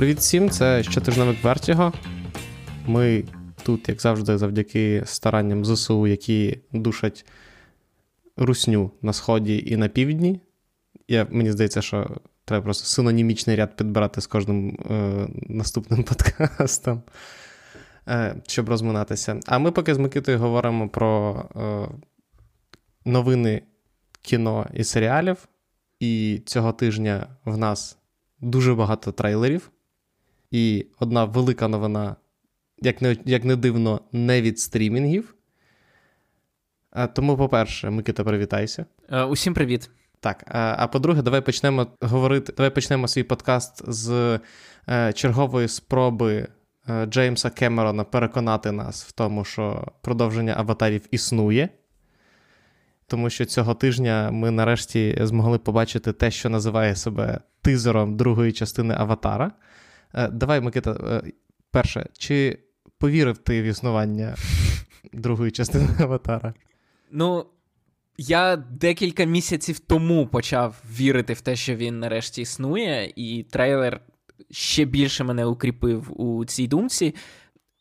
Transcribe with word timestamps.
Привіт 0.00 0.18
всім, 0.18 0.50
це 0.50 0.82
щотижневик 0.82 1.44
Вертіго. 1.44 1.92
Ми 2.86 3.24
тут, 3.62 3.88
як 3.88 4.00
завжди, 4.00 4.38
завдяки 4.38 5.02
старанням 5.06 5.64
ЗСУ, 5.64 6.06
які 6.06 6.58
душать 6.72 7.26
русню 8.36 8.90
на 9.02 9.12
сході 9.12 9.64
і 9.66 9.76
на 9.76 9.88
півдні. 9.88 10.40
Я, 11.08 11.26
Мені 11.30 11.52
здається, 11.52 11.82
що 11.82 12.16
треба 12.44 12.62
просто 12.64 12.86
синонімічний 12.86 13.56
ряд 13.56 13.76
підбирати 13.76 14.20
з 14.20 14.26
кожним 14.26 14.78
е, 14.90 15.28
наступним 15.32 16.02
подкастом, 16.04 17.02
е, 18.08 18.36
щоб 18.46 18.68
розминатися. 18.68 19.40
А 19.46 19.58
ми 19.58 19.70
поки 19.70 19.94
з 19.94 19.98
Микитою 19.98 20.38
говоримо 20.38 20.88
про 20.88 21.44
е, 21.56 21.88
новини 23.04 23.62
кіно 24.22 24.66
і 24.74 24.84
серіалів. 24.84 25.48
І 25.98 26.42
цього 26.46 26.72
тижня 26.72 27.26
в 27.44 27.56
нас 27.56 27.98
дуже 28.40 28.74
багато 28.74 29.12
трейлерів. 29.12 29.70
І 30.50 30.86
одна 30.98 31.24
велика 31.24 31.68
новина, 31.68 32.16
як 32.78 33.02
не 33.02 33.16
як 33.24 33.44
не 33.44 33.56
дивно, 33.56 34.00
не 34.12 34.42
від 34.42 34.58
стрімінгів. 34.58 35.34
Тому, 37.14 37.36
по-перше, 37.36 37.90
Микита, 37.90 38.24
привітайся. 38.24 38.84
Uh, 39.08 39.28
усім 39.28 39.54
привіт. 39.54 39.90
Так. 40.20 40.44
А, 40.46 40.76
а 40.78 40.86
по-друге, 40.86 41.22
давай 41.22 41.40
почнемо 41.40 41.86
говорити. 42.00 42.52
Давай 42.56 42.70
почнемо 42.70 43.08
свій 43.08 43.22
подкаст 43.22 43.92
з 43.92 44.40
е, 44.88 45.12
чергової 45.12 45.68
спроби 45.68 46.48
е, 46.88 47.06
Джеймса 47.06 47.50
Кемерона 47.50 48.04
переконати 48.04 48.72
нас 48.72 49.04
в 49.04 49.12
тому, 49.12 49.44
що 49.44 49.86
продовження 50.02 50.54
аватарів 50.56 51.06
існує. 51.10 51.68
Тому 53.06 53.30
що 53.30 53.44
цього 53.44 53.74
тижня 53.74 54.30
ми 54.32 54.50
нарешті 54.50 55.18
змогли 55.20 55.58
побачити 55.58 56.12
те, 56.12 56.30
що 56.30 56.48
називає 56.48 56.96
себе 56.96 57.40
тизером 57.62 58.16
другої 58.16 58.52
частини 58.52 58.94
Аватара. 58.98 59.52
Е, 60.14 60.28
давай, 60.28 60.60
Микита, 60.60 60.90
е, 60.90 61.32
перше, 61.70 62.06
чи 62.18 62.58
повірив 62.98 63.38
ти 63.38 63.62
в 63.62 63.64
існування 63.64 64.34
другої 65.12 65.50
частини 65.50 65.88
Аватара? 66.00 66.54
Ну, 67.10 67.46
я 68.18 68.56
декілька 68.56 69.24
місяців 69.24 69.78
тому 69.78 70.26
почав 70.26 70.82
вірити 70.90 71.32
в 71.32 71.40
те, 71.40 71.56
що 71.56 71.74
він 71.76 72.00
нарешті 72.00 72.42
існує, 72.42 73.12
і 73.16 73.42
трейлер 73.50 74.00
ще 74.50 74.84
більше 74.84 75.24
мене 75.24 75.44
укріпив 75.44 76.20
у 76.20 76.44
цій 76.44 76.66
думці. 76.66 77.14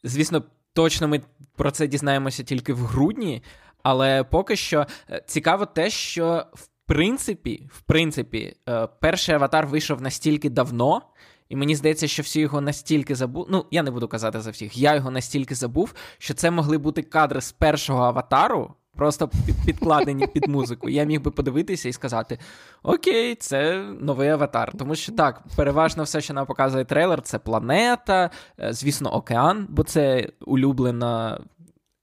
Звісно, 0.04 0.44
точно 0.74 1.08
ми 1.08 1.22
про 1.56 1.72
це 1.72 1.88
дізнаємося 1.88 2.44
тільки 2.44 2.74
в 2.74 2.80
грудні, 2.80 3.44
але 3.84 4.24
поки 4.24 4.56
що 4.56 4.88
е, 5.10 5.24
цікаво 5.28 5.66
те, 5.66 5.90
що 5.90 6.46
в 6.54 6.68
принципі, 6.86 7.68
в 7.72 7.82
принципі, 7.82 8.56
перший 9.02 9.36
аватар 9.36 9.68
вийшов 9.68 10.02
настільки 10.02 10.50
давно. 10.50 11.02
І 11.50 11.56
мені 11.56 11.76
здається, 11.76 12.08
що 12.08 12.24
всі 12.24 12.40
його 12.40 12.62
настільки 12.62 13.16
забув. 13.16 13.48
Ну, 13.50 13.66
я 13.72 13.84
не 13.84 13.92
буду 13.92 14.08
казати 14.08 14.42
за 14.42 14.52
всіх. 14.52 14.78
Я 14.78 14.96
його 14.96 15.12
настільки 15.12 15.56
забув, 15.56 15.94
що 16.18 16.34
це 16.34 16.52
могли 16.52 16.78
бути 16.78 17.02
кадри 17.02 17.42
з 17.42 17.52
першого 17.52 18.04
аватару, 18.04 18.74
просто 18.96 19.30
підкладені 19.66 20.28
під 20.28 20.48
музику. 20.48 20.90
Я 20.90 21.04
міг 21.04 21.22
би 21.22 21.32
подивитися 21.32 21.90
і 21.90 21.94
сказати: 21.94 22.40
Окей, 22.84 23.36
це 23.36 23.84
новий 24.00 24.30
аватар. 24.30 24.74
Тому 24.78 24.96
що 24.96 25.12
так, 25.12 25.44
переважно 25.56 26.04
все, 26.04 26.22
що 26.22 26.34
нам 26.34 26.46
показує 26.46 26.86
трейлер, 26.86 27.22
це 27.22 27.40
планета, 27.40 28.30
е, 28.60 28.74
звісно, 28.74 29.14
океан, 29.14 29.68
бо 29.70 29.84
це 29.84 30.30
улюблена 30.46 31.40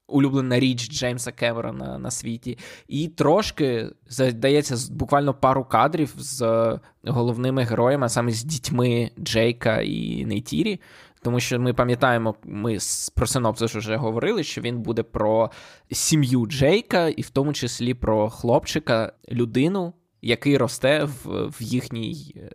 улюблена 0.09 0.61
річ 0.61 0.91
Джеймса 0.91 1.33
Кемерона 1.33 1.99
на 1.99 2.11
світі. 2.11 2.59
І 2.89 3.09
трошки, 3.09 3.91
здається, 4.07 4.95
буквально 4.95 5.35
пару 5.35 5.65
кадрів 5.65 6.15
з 6.17 6.79
головними 7.05 7.63
героями, 7.63 8.07
а 8.07 8.09
саме 8.09 8.31
з 8.31 8.45
дітьми 8.45 9.11
Джейка 9.19 9.81
і 9.81 10.25
Нейтірі. 10.25 10.81
Тому 11.23 11.41
що 11.41 11.61
ми 11.61 11.75
пам'ятаємо, 11.75 12.35
ми 12.45 12.79
про 13.15 13.27
синопсис 13.27 13.75
вже 13.75 13.97
говорили, 13.97 14.45
що 14.45 14.61
він 14.61 14.79
буде 14.79 15.03
про 15.03 15.51
сім'ю 15.93 16.47
Джейка, 16.47 17.09
і 17.09 17.23
в 17.23 17.31
тому 17.31 17.53
числі 17.53 17.95
про 17.95 18.31
хлопчика, 18.31 19.13
людину, 19.33 19.93
який 20.23 20.57
росте 20.57 21.05
в 21.05 21.47
в 21.47 21.63
їхній 21.63 22.35
е, 22.37 22.51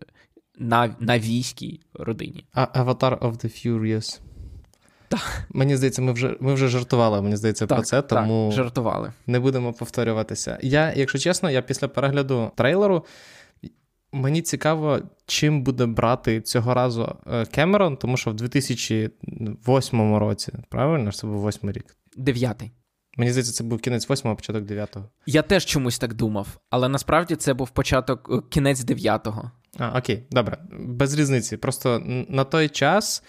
на, 0.58 0.96
навійській 1.00 1.82
родині. 1.94 2.46
Avatar 2.56 3.20
of 3.20 3.32
the 3.32 3.46
Furious. 3.46 4.22
Так. 5.12 5.48
Мені 5.50 5.78
здається, 5.78 6.02
ми 6.02 6.12
вже 6.12 6.38
ми 6.40 6.54
вже 6.54 6.68
жартували, 6.68 7.22
мені 7.22 7.36
здається, 7.36 7.68
так, 7.68 7.78
про 7.78 7.86
це, 7.86 8.02
тому 8.02 8.50
так, 8.50 8.56
жартували. 8.56 9.14
не 9.28 9.40
будемо 9.40 9.74
повторюватися. 9.74 10.60
Я, 10.62 10.94
якщо 10.96 11.20
чесно, 11.20 11.52
я 11.52 11.62
після 11.62 11.88
перегляду 11.88 12.52
трейлеру. 12.56 13.06
Мені 14.14 14.42
цікаво, 14.42 15.00
чим 15.26 15.64
буде 15.64 15.86
брати 15.86 16.42
цього 16.42 16.74
разу 16.74 17.16
е, 17.34 17.46
Кемерон, 17.46 17.98
тому 17.98 18.18
що 18.18 18.32
в 18.32 18.34
2008 18.34 20.16
році, 20.16 20.54
правильно 20.70 21.12
це 21.12 21.28
був 21.28 21.40
восьмий 21.40 21.74
рік? 21.74 21.96
Дев'ятий. 22.18 22.72
Мені 23.18 23.32
здається, 23.32 23.54
це 23.54 23.64
був 23.64 23.80
кінець 23.80 24.10
восьмого, 24.10 24.36
початок 24.36 24.64
дев'ятого. 24.64 25.06
Я 25.26 25.42
теж 25.42 25.66
чомусь 25.66 26.00
так 26.00 26.14
думав, 26.14 26.48
але 26.70 26.90
насправді 26.90 27.36
це 27.36 27.54
був 27.54 27.70
початок 27.70 28.30
е, 28.32 28.42
кінець 28.50 28.84
дев'ятого. 28.84 29.52
А, 29.78 29.98
окей, 29.98 30.24
добре, 30.32 30.58
без 30.72 31.14
різниці. 31.14 31.58
Просто 31.58 32.02
на 32.30 32.44
той 32.44 32.70
час 32.70 33.24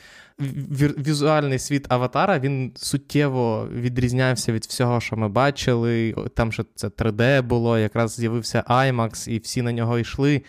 візуальний 0.99 1.59
світ 1.59 1.87
Аватара 1.89 2.39
він 2.39 2.73
суттєво 2.77 3.69
відрізнявся 3.73 4.53
від 4.53 4.65
всього, 4.65 5.01
що 5.01 5.17
ми 5.17 5.29
бачили. 5.29 6.15
Там 6.35 6.53
що 6.53 6.65
це 6.75 6.89
3D 6.89 7.43
було, 7.43 7.79
якраз 7.79 8.15
з'явився 8.15 8.65
IMAX, 8.69 9.29
і 9.29 9.39
всі 9.39 9.63
на 9.63 9.73
нього 9.73 9.99
йшли. 9.99 10.43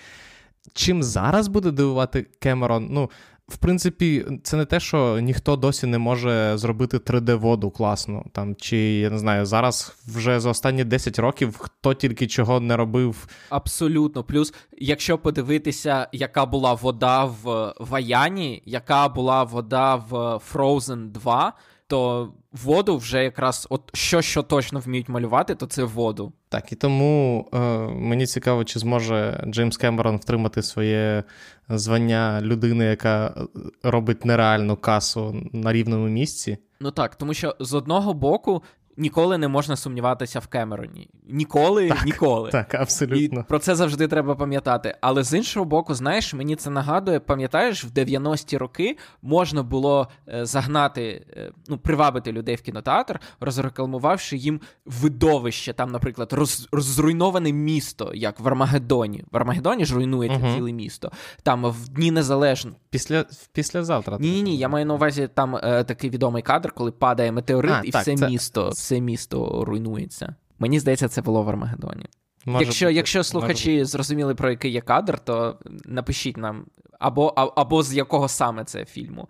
Чим 0.74 1.04
зараз 1.04 1.48
буде 1.48 1.72
дивувати 1.72 2.26
Кемерон? 2.40 2.88
Ну, 2.92 3.10
в 3.54 3.58
принципі, 3.58 4.26
це 4.44 4.58
не 4.58 4.66
те, 4.66 4.80
що 4.80 5.20
ніхто 5.20 5.56
досі 5.56 5.88
не 5.88 5.98
може 5.98 6.58
зробити 6.58 6.98
3D-воду 6.98 7.72
класно. 7.72 8.26
Там, 8.32 8.56
Чи 8.56 8.78
я 8.78 9.10
не 9.10 9.18
знаю, 9.18 9.46
зараз 9.46 9.96
вже 10.08 10.40
за 10.40 10.50
останні 10.50 10.84
10 10.84 11.20
років 11.20 11.58
хто 11.58 11.94
тільки 11.94 12.28
чого 12.28 12.60
не 12.60 12.78
робив. 12.78 13.28
Абсолютно. 13.50 14.24
Плюс, 14.24 14.54
якщо 14.78 15.18
подивитися, 15.18 16.08
яка 16.12 16.46
була 16.46 16.74
вода 16.74 17.26
в 17.26 17.74
Ваяні, 17.80 18.64
яка 18.66 19.10
була 19.10 19.44
вода 19.44 19.96
в 19.96 20.14
Frozen 20.54 21.12
2 21.12 21.54
то 21.88 22.34
воду 22.54 22.98
вже 22.98 23.24
якраз 23.24 23.68
от 23.70 23.82
що 23.94 24.22
що 24.22 24.44
точно 24.44 24.80
вміють 24.80 25.10
малювати, 25.10 25.56
то 25.56 25.66
це 25.66 25.84
воду. 25.84 26.34
Так, 26.50 26.72
і 26.72 26.76
тому 26.76 27.48
е, 27.54 27.60
мені 27.88 28.26
цікаво, 28.26 28.64
чи 28.64 28.80
зможе 28.80 29.44
Джеймс 29.48 29.78
Кемерон 29.78 30.18
втримати 30.18 30.62
своє 30.62 31.24
звання 31.70 32.42
людини, 32.42 32.86
яка 32.86 33.46
робить 33.84 34.26
нереальну 34.26 34.76
касу 34.76 35.36
на 35.54 35.74
рівному 35.74 36.08
місці. 36.08 36.58
Ну 36.80 36.92
так, 36.92 37.16
тому 37.16 37.34
що 37.34 37.56
з 37.60 37.74
одного 37.74 38.14
боку 38.14 38.64
Ніколи 38.98 39.38
не 39.38 39.48
можна 39.48 39.76
сумніватися 39.76 40.40
в 40.40 40.48
Кемероні. 40.48 41.10
Ніколи, 41.30 41.90
так, 41.90 42.06
ніколи. 42.06 42.50
Так, 42.50 42.74
абсолютно. 42.76 43.40
І 43.40 43.44
Про 43.44 43.60
це 43.60 43.76
завжди 43.76 44.08
треба 44.08 44.36
пам'ятати. 44.36 44.96
Але 45.02 45.24
з 45.24 45.34
іншого 45.34 45.66
боку, 45.66 45.94
знаєш, 45.94 46.34
мені 46.34 46.56
це 46.56 46.70
нагадує, 46.70 47.20
пам'ятаєш, 47.20 47.86
в 47.86 47.88
90-ті 47.88 48.58
роки 48.58 48.98
можна 49.22 49.64
було 49.64 50.08
е, 50.28 50.46
загнати, 50.46 51.26
е, 51.38 51.52
ну, 51.68 51.78
привабити 51.78 52.32
людей 52.32 52.56
в 52.56 52.62
кінотеатр, 52.62 53.20
розрекламувавши 53.40 54.38
їм 54.38 54.62
видовище, 54.86 55.74
там, 55.74 55.92
наприклад, 55.92 56.34
роз, 56.34 56.68
розруйноване 56.72 57.52
місто, 57.52 58.12
як 58.14 58.40
в 58.40 58.48
Армагеддоні. 58.48 59.24
В 59.32 59.38
Армагеддоні 59.38 59.86
ж 59.86 59.96
руйнується 59.96 60.40
uh 60.40 60.56
ціле 60.56 60.72
місто. 60.72 61.12
Там 61.44 61.66
в 61.66 61.90
Дні 61.90 62.12
Незалежності. 62.12 62.80
Після 62.90 63.26
післязавтра. 63.52 64.18
Ні, 64.20 64.32
ні, 64.32 64.42
ні. 64.42 64.58
Я 64.58 64.70
маю 64.70 64.86
на 64.86 64.94
увазі 64.94 65.30
там 65.34 65.56
е, 65.56 65.84
такий 65.84 66.10
відомий 66.10 66.44
кадр, 66.44 66.72
коли 66.72 66.92
падає 66.92 67.32
метеорит, 67.32 67.72
а, 67.72 67.82
і 67.84 67.92
так, 67.92 68.02
все 68.02 68.18
це... 68.18 68.28
місто 68.28 68.72
все 68.84 69.02
місто 69.02 69.64
руйнується. 69.66 70.36
Мені 70.60 70.80
здається, 70.80 71.08
це 71.08 71.22
було 71.22 71.44
в 71.44 71.50
Армагеддоні. 71.50 72.06
Може 72.46 72.66
якщо 72.66 72.86
бути, 72.86 72.96
якщо 72.96 73.24
слухачі 73.24 73.72
може 73.72 73.86
зрозуміли, 73.86 74.36
про 74.36 74.50
який 74.50 74.72
є 74.72 74.82
кадр, 74.82 75.20
то 75.20 75.60
напишіть 75.86 76.38
нам 76.38 76.66
або 77.00 77.28
або 77.28 77.84
з 77.84 77.94
якого 77.94 78.28
саме 78.28 78.64
це 78.64 78.86
фільму. 78.86 79.30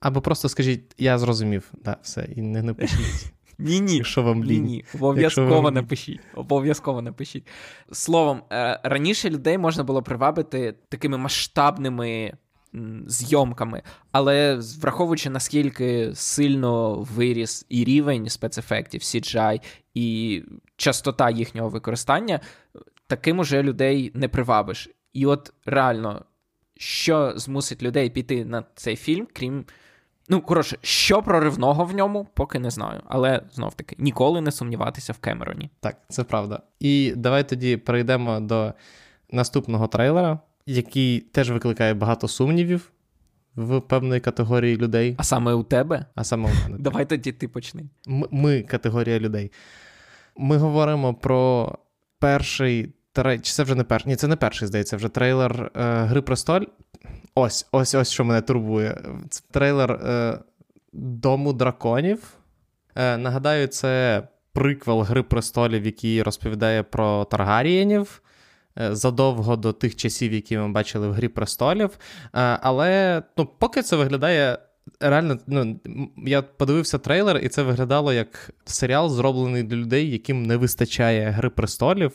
Або 0.00 0.20
просто 0.20 0.48
скажіть, 0.48 0.94
я 0.98 1.18
зрозумів, 1.18 1.72
да, 1.84 1.96
все, 2.02 2.28
і 2.36 2.42
не 2.42 2.62
напишіть. 2.62 3.32
Ні, 3.58 3.80
ні. 3.80 3.96
Якщо 3.96 4.22
вам 4.22 4.44
лінь. 4.44 4.64
Ні, 4.64 4.70
ні. 4.70 4.84
Обов'язково 4.94 5.60
вам... 5.60 5.74
напишіть. 5.74 6.20
Обов'язково 6.34 7.02
напишіть. 7.02 7.46
Словом, 7.92 8.42
е, 8.52 8.80
раніше 8.82 9.30
людей 9.30 9.58
можна 9.58 9.84
було 9.84 10.02
привабити 10.02 10.74
такими 10.88 11.18
масштабними 11.18 12.32
зйомками, 13.06 13.82
але 14.12 14.60
враховуючи 14.80 15.30
наскільки 15.30 16.10
сильно 16.14 16.94
виріс 16.94 17.66
і 17.68 17.84
рівень 17.84 18.28
спецефектів 18.28 19.00
CGI, 19.00 19.62
і 19.94 20.42
частота 20.76 21.30
їхнього 21.30 21.68
використання, 21.68 22.40
таким 23.06 23.38
уже 23.38 23.62
людей 23.62 24.10
не 24.14 24.28
привабиш. 24.28 24.90
І 25.12 25.26
от 25.26 25.52
реально, 25.66 26.24
що 26.76 27.32
змусить 27.36 27.82
людей 27.82 28.10
піти 28.10 28.44
на 28.44 28.64
цей 28.74 28.96
фільм, 28.96 29.28
крім. 29.32 29.64
Ну, 30.28 30.40
коротше, 30.40 30.78
що 30.82 31.22
проривного 31.22 31.84
в 31.84 31.94
ньому, 31.94 32.26
поки 32.34 32.58
не 32.58 32.70
знаю. 32.70 33.00
Але 33.06 33.42
знов 33.52 33.74
таки 33.74 33.96
ніколи 33.98 34.40
не 34.40 34.52
сумніватися 34.52 35.12
в 35.12 35.18
Кемероні. 35.18 35.70
Так, 35.80 35.96
це 36.08 36.24
правда. 36.24 36.62
І 36.80 37.12
давай 37.16 37.48
тоді 37.48 37.76
перейдемо 37.76 38.40
до 38.40 38.74
наступного 39.30 39.86
трейлера 39.86 40.38
який 40.66 41.20
теж 41.20 41.50
викликає 41.50 41.94
багато 41.94 42.28
сумнівів. 42.28 42.92
в 43.56 43.80
певної 43.80 44.20
категорії 44.20 44.76
людей. 44.76 45.14
А 45.18 45.24
саме 45.24 45.52
у 45.52 45.62
тебе? 45.62 46.06
А 46.14 46.24
саме 46.24 46.50
у 46.50 46.62
мене. 46.62 46.82
Давай 46.82 47.08
тоді 47.08 47.32
ти 47.32 47.48
почни. 47.48 47.82
Ми 48.30 48.62
категорія 48.62 49.18
людей. 49.18 49.52
Ми 50.36 50.56
говоримо 50.56 51.14
про 51.14 51.72
перший. 52.18 52.94
Чи 53.14 53.38
це 53.42 53.62
вже 53.62 53.74
не 53.74 53.84
перший? 53.84 54.08
Ні, 54.08 54.16
це 54.16 54.28
не 54.28 54.36
перший, 54.36 54.68
здається, 54.68 54.96
вже 54.96 55.08
трейлер 55.08 55.70
е, 55.76 56.02
Гри 56.04 56.22
престоль. 56.22 56.64
Ось, 57.34 57.68
ось, 57.72 57.94
ось 57.94 58.10
що 58.10 58.24
мене 58.24 58.40
турбує. 58.40 59.02
Це 59.28 59.42
трейлер 59.50 59.92
е, 59.92 60.38
Дому 60.92 61.52
драконів. 61.52 62.34
Е, 62.94 63.16
Нагадаю, 63.16 63.66
це 63.66 64.22
приквел 64.52 65.00
Гри 65.00 65.22
престолів, 65.22 65.86
який 65.86 66.22
розповідає 66.22 66.82
про 66.82 67.24
Таргарієнів. 67.24 68.22
Е, 68.80 68.94
задовго 68.96 69.56
до 69.56 69.72
тих 69.72 69.96
часів, 69.96 70.32
які 70.32 70.58
ми 70.58 70.68
бачили 70.68 71.08
в 71.08 71.12
Грі 71.12 71.28
престолів. 71.28 71.90
Е, 72.24 72.28
але 72.62 73.22
ну, 73.36 73.48
поки 73.58 73.82
це 73.82 73.96
виглядає. 73.96 74.58
Реально, 75.00 75.38
ну, 75.46 75.80
я 76.26 76.42
подивився 76.42 76.98
трейлер, 76.98 77.36
і 77.36 77.48
це 77.48 77.62
виглядало 77.62 78.12
як 78.12 78.50
серіал, 78.64 79.10
зроблений 79.10 79.62
для 79.62 79.76
людей, 79.76 80.10
яким 80.10 80.42
не 80.42 80.56
вистачає 80.56 81.30
Гри 81.30 81.50
престолів, 81.50 82.12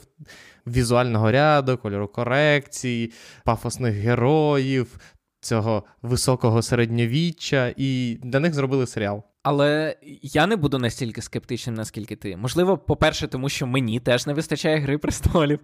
візуального 0.68 1.32
ряду, 1.32 1.78
кольору 1.78 2.08
корекцій, 2.08 3.12
пафосних 3.46 3.96
героїв, 3.96 5.00
цього 5.42 5.84
високого 6.02 6.62
середньовіччя, 6.62 7.74
і 7.78 8.18
для 8.24 8.40
них 8.40 8.54
зробили 8.54 8.88
серіал. 8.88 9.24
Але 9.50 9.96
я 10.22 10.48
не 10.48 10.56
буду 10.56 10.80
настільки 10.80 11.22
скептичним, 11.22 11.76
наскільки 11.76 12.16
ти. 12.16 12.38
Можливо, 12.38 12.78
по-перше, 12.78 13.28
тому 13.28 13.50
що 13.50 13.68
мені 13.68 14.00
теж 14.00 14.28
не 14.28 14.34
вистачає 14.34 14.80
Гри 14.80 14.98
престолів. 14.98 15.60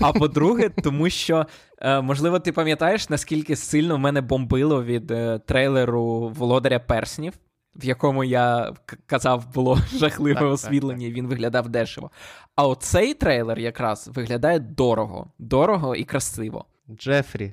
А 0.00 0.12
по-друге, 0.12 0.68
тому 0.68 1.10
що, 1.10 1.46
е, 1.78 2.00
можливо, 2.00 2.38
ти 2.38 2.52
пам'ятаєш, 2.52 3.08
наскільки 3.08 3.56
сильно 3.56 3.98
мене 3.98 4.20
бомбило 4.20 4.84
від 4.84 5.10
е, 5.10 5.40
трейлеру 5.46 6.28
Володаря 6.28 6.78
Перснів, 6.78 7.32
в 7.76 7.84
якому 7.84 8.24
я 8.24 8.72
казав, 9.06 9.54
було 9.54 9.78
жахливе 9.94 10.40
так, 10.40 10.52
освітлення, 10.52 11.06
так, 11.06 11.08
так. 11.08 11.16
він 11.16 11.26
виглядав 11.26 11.68
дешево. 11.68 12.10
А 12.56 12.66
оцей 12.66 13.14
трейлер 13.14 13.58
якраз 13.58 14.08
виглядає 14.14 14.58
дорого, 14.58 15.30
дорого 15.38 15.96
і 15.96 16.04
красиво. 16.04 16.64
Джефрі, 16.90 17.52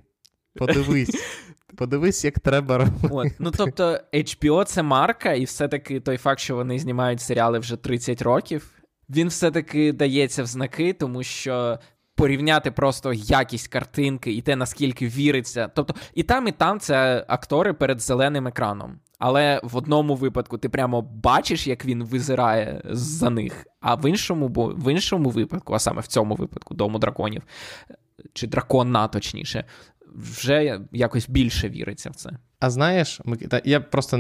подивись. 0.56 1.44
Подивись, 1.77 2.25
як 2.25 2.39
треба 2.39 2.77
робити. 2.77 3.07
От. 3.11 3.27
Ну 3.39 3.51
тобто, 3.57 3.99
HBO 4.13 4.63
це 4.63 4.83
марка, 4.83 5.33
і 5.33 5.43
все-таки 5.43 5.99
той 5.99 6.17
факт, 6.17 6.39
що 6.39 6.55
вони 6.55 6.79
знімають 6.79 7.21
серіали 7.21 7.59
вже 7.59 7.75
30 7.75 8.21
років, 8.21 8.71
він 9.09 9.27
все-таки 9.27 9.93
дається 9.93 10.43
в 10.43 10.45
знаки, 10.45 10.93
тому 10.93 11.23
що. 11.23 11.79
Порівняти 12.15 12.71
просто 12.71 13.13
якість 13.13 13.67
картинки 13.67 14.33
і 14.33 14.41
те, 14.41 14.55
наскільки 14.55 15.07
віриться. 15.07 15.71
Тобто, 15.75 15.95
і 16.13 16.23
там, 16.23 16.47
і 16.47 16.51
там 16.51 16.79
це 16.79 17.25
актори 17.27 17.73
перед 17.73 18.01
зеленим 18.01 18.47
екраном. 18.47 18.99
Але 19.19 19.61
в 19.63 19.77
одному 19.77 20.15
випадку 20.15 20.57
ти 20.57 20.69
прямо 20.69 21.01
бачиш, 21.01 21.67
як 21.67 21.85
він 21.85 22.03
визирає 22.03 22.81
за 22.85 23.29
них, 23.29 23.67
а 23.81 23.95
в 23.95 24.09
іншому 24.09 24.47
в 24.77 24.91
іншому 24.91 25.29
випадку, 25.29 25.73
а 25.73 25.79
саме 25.79 26.01
в 26.01 26.07
цьому 26.07 26.35
випадку, 26.35 26.73
Дому 26.73 26.99
драконів, 26.99 27.41
чи 28.33 28.47
дракона, 28.47 29.07
точніше, 29.07 29.65
вже 30.15 30.80
якось 30.92 31.30
більше 31.30 31.69
віриться 31.69 32.10
в 32.10 32.15
це. 32.15 32.30
А 32.60 32.69
знаєш, 32.69 33.21
Микита, 33.25 33.62
я 33.65 33.80
просто 33.80 34.18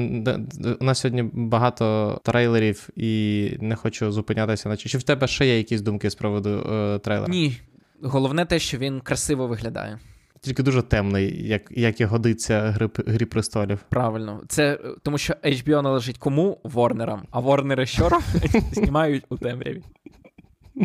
у 0.79 0.83
нас 0.83 0.99
сьогодні 0.99 1.29
багато 1.33 2.19
трейлерів 2.23 2.89
і 2.95 3.51
не 3.61 3.75
хочу 3.75 4.11
зупинятися 4.11 4.69
на 4.69 4.77
чи 4.77 4.97
в 4.97 5.03
тебе 5.03 5.27
ще 5.27 5.45
є 5.47 5.57
якісь 5.57 5.81
думки 5.81 6.09
з 6.09 6.15
приводу 6.15 6.49
е, 6.49 6.99
трейлера? 6.99 7.31
Ні. 7.31 7.57
Головне 8.01 8.45
те, 8.45 8.59
що 8.59 8.77
він 8.77 8.99
красиво 8.99 9.47
виглядає. 9.47 9.99
Тільки 10.41 10.63
дуже 10.63 10.81
темний, 10.81 11.47
як 11.47 11.61
як 11.71 12.01
і 12.01 12.05
годиться 12.05 12.71
гри, 12.71 12.89
грі 13.07 13.25
престолів. 13.25 13.79
Правильно, 13.89 14.43
це 14.47 14.79
тому, 15.03 15.17
що 15.17 15.33
HBO 15.33 15.81
належить 15.81 16.17
кому 16.17 16.61
Ворнерам, 16.63 17.27
а 17.31 17.39
Ворнери 17.39 17.85
що 17.85 18.09
роблять? 18.09 18.63
Знімають 18.71 19.25
у 19.29 19.37
темряві. 19.37 19.83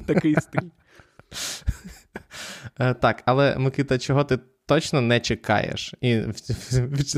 Такий 0.06 0.34
стиль. 0.34 0.69
Е, 2.78 2.94
так, 2.94 3.22
але 3.26 3.58
Микита, 3.58 3.99
чого 3.99 4.25
ти 4.25 4.38
точно 4.68 5.00
не 5.00 5.20
чекаєш, 5.20 5.94
і 6.00 6.20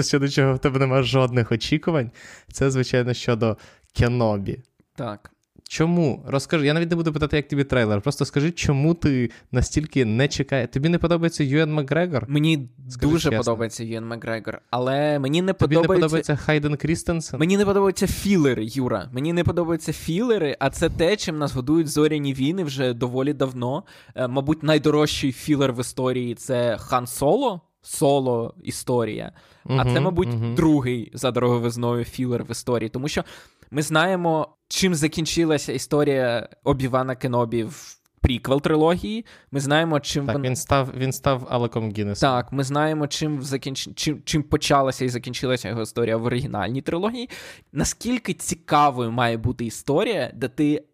щодо 0.03 0.29
чого 0.29 0.55
в 0.55 0.59
тебе 0.59 0.79
немає 0.79 1.03
жодних 1.03 1.53
очікувань, 1.53 2.11
це, 2.53 2.71
звичайно, 2.71 3.15
щодо 3.15 3.57
Кенобі. 3.93 4.63
Так. 4.97 5.31
Чому? 5.71 6.25
Розкажи, 6.27 6.67
я 6.67 6.75
навіть 6.75 6.91
не 6.91 6.97
буду 6.97 7.13
питати, 7.13 7.37
як 7.37 7.49
тобі 7.49 7.65
трейлер. 7.65 8.01
Просто 8.01 8.25
скажи, 8.25 8.51
чому 8.51 8.95
ти 8.95 9.31
настільки 9.53 10.05
не 10.05 10.29
чекаєш. 10.29 10.69
Тобі 10.73 10.89
не 10.89 10.99
подобається 10.99 11.45
Юен 11.45 11.73
Макгрегор? 11.73 12.25
Мені 12.29 12.69
скажи 12.89 13.13
дуже 13.13 13.31
чесно. 13.31 13.39
подобається 13.39 13.85
Юен 13.85 14.07
Макгрегор, 14.07 14.59
але 14.71 15.19
мені 15.19 15.43
не 15.43 15.53
Тобі 15.53 15.75
подобається. 15.75 15.93
не 15.93 15.99
подобається 15.99 16.37
Хайден 16.37 16.77
Крістенсен? 16.77 17.41
Мені 17.41 17.57
не 17.57 17.65
подобаються 17.65 18.07
філери, 18.07 18.65
Юра. 18.67 19.09
Мені 19.13 19.33
не 19.33 19.45
подобаються 19.45 19.93
філери, 19.93 20.57
а 20.59 20.71
це 20.71 20.89
те, 20.89 21.17
чим 21.17 21.39
нас 21.39 21.53
годують 21.53 21.89
зоряні 21.89 22.35
війни 22.35 22.65
вже 22.65 22.95
доволі 22.95 23.33
давно. 23.33 23.85
Е, 24.15 24.29
мабуть, 24.29 24.63
найдорожчий 24.63 25.33
філер 25.33 25.73
в 25.73 25.81
історії 25.81 26.35
це 26.35 26.77
Хан 26.81 27.07
Соло. 27.07 27.61
Соло 27.83 28.55
історія. 28.63 29.33
Uh-huh, 29.67 29.81
а 29.81 29.95
це, 29.95 30.01
мабуть, 30.01 30.29
uh-huh. 30.29 30.55
другий 30.55 31.11
за 31.15 31.31
дороговизною 31.31 32.05
філер 32.05 32.45
в 32.45 32.51
історії, 32.51 32.89
тому 32.89 33.09
що 33.09 33.25
ми 33.71 33.83
знаємо, 33.83 34.57
чим 34.69 34.95
закінчилася 34.95 35.73
історія 35.73 36.49
Обівана 36.65 37.17
Кенобі 37.17 37.65
в 37.65 38.01
приквел 38.21 38.61
трилогії. 38.61 39.27
Ми 39.51 39.61
знаємо, 39.61 40.01
чим 40.01 40.27
так, 40.27 40.35
вон... 40.35 40.43
він 40.43 40.57
став 40.57 40.93
він 40.97 41.13
став 41.13 41.47
Алеком 41.51 41.93
Гіннесом. 41.93 42.31
Так, 42.31 42.53
ми 42.53 42.65
знаємо, 42.65 43.07
чим 43.07 43.43
закінч... 43.43 43.89
чим, 43.95 44.23
чим 44.25 44.43
почалася 44.43 45.05
і 45.05 45.09
закінчилася 45.09 45.69
його 45.69 45.83
історія 45.83 46.17
в 46.17 46.25
оригінальній 46.25 46.83
трилогії. 46.83 47.31
Наскільки 47.73 48.35
цікавою 48.35 49.11
має 49.11 49.37
бути 49.37 49.65
історія, 49.65 50.33
де 50.35 50.49
ти 50.49 50.85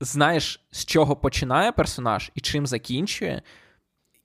знаєш, 0.00 0.66
з 0.70 0.84
чого 0.84 1.16
починає 1.16 1.72
персонаж 1.72 2.30
і 2.34 2.40
чим 2.40 2.66
закінчує. 2.66 3.42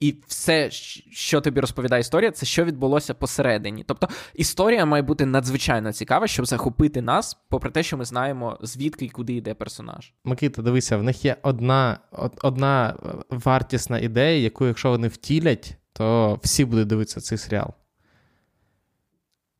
І 0.03 0.15
все, 0.27 0.71
що 1.11 1.41
тобі 1.41 1.59
розповідає 1.59 2.01
історія, 2.01 2.31
це 2.31 2.45
що 2.45 2.65
відбулося 2.65 3.13
посередині. 3.13 3.83
Тобто 3.87 4.07
історія 4.33 4.85
має 4.85 5.03
бути 5.03 5.25
надзвичайно 5.25 5.93
цікава, 5.93 6.27
щоб 6.27 6.45
захопити 6.45 7.01
нас, 7.01 7.37
попри 7.49 7.71
те, 7.71 7.83
що 7.83 7.97
ми 7.97 8.05
знаємо, 8.05 8.59
звідки 8.61 9.05
і 9.05 9.09
куди 9.09 9.33
йде 9.33 9.53
персонаж. 9.53 10.13
Микита, 10.23 10.61
дивися, 10.61 10.97
в 10.97 11.03
них 11.03 11.25
є 11.25 11.37
одна 11.41 11.99
одна 12.41 12.95
вартісна 13.29 13.99
ідея, 13.99 14.39
яку, 14.39 14.65
якщо 14.65 14.89
вони 14.89 15.07
втілять, 15.07 15.77
то 15.93 16.39
всі 16.43 16.65
будуть 16.65 16.87
дивитися 16.87 17.21
цей 17.21 17.37
серіал. 17.37 17.73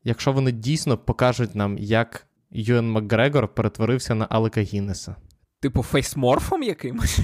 Якщо 0.03 0.31
вони 0.31 0.51
дійсно 0.51 0.97
покажуть 0.97 1.55
нам, 1.55 1.77
як 1.77 2.27
Юен 2.51 2.91
Макгрегор 2.91 3.47
перетворився 3.47 4.15
на 4.15 4.27
Алека 4.29 4.61
Гіннеса. 4.61 5.15
Типу 5.59 5.83
фейсморфом 5.83 6.63
якимось? 6.63 7.19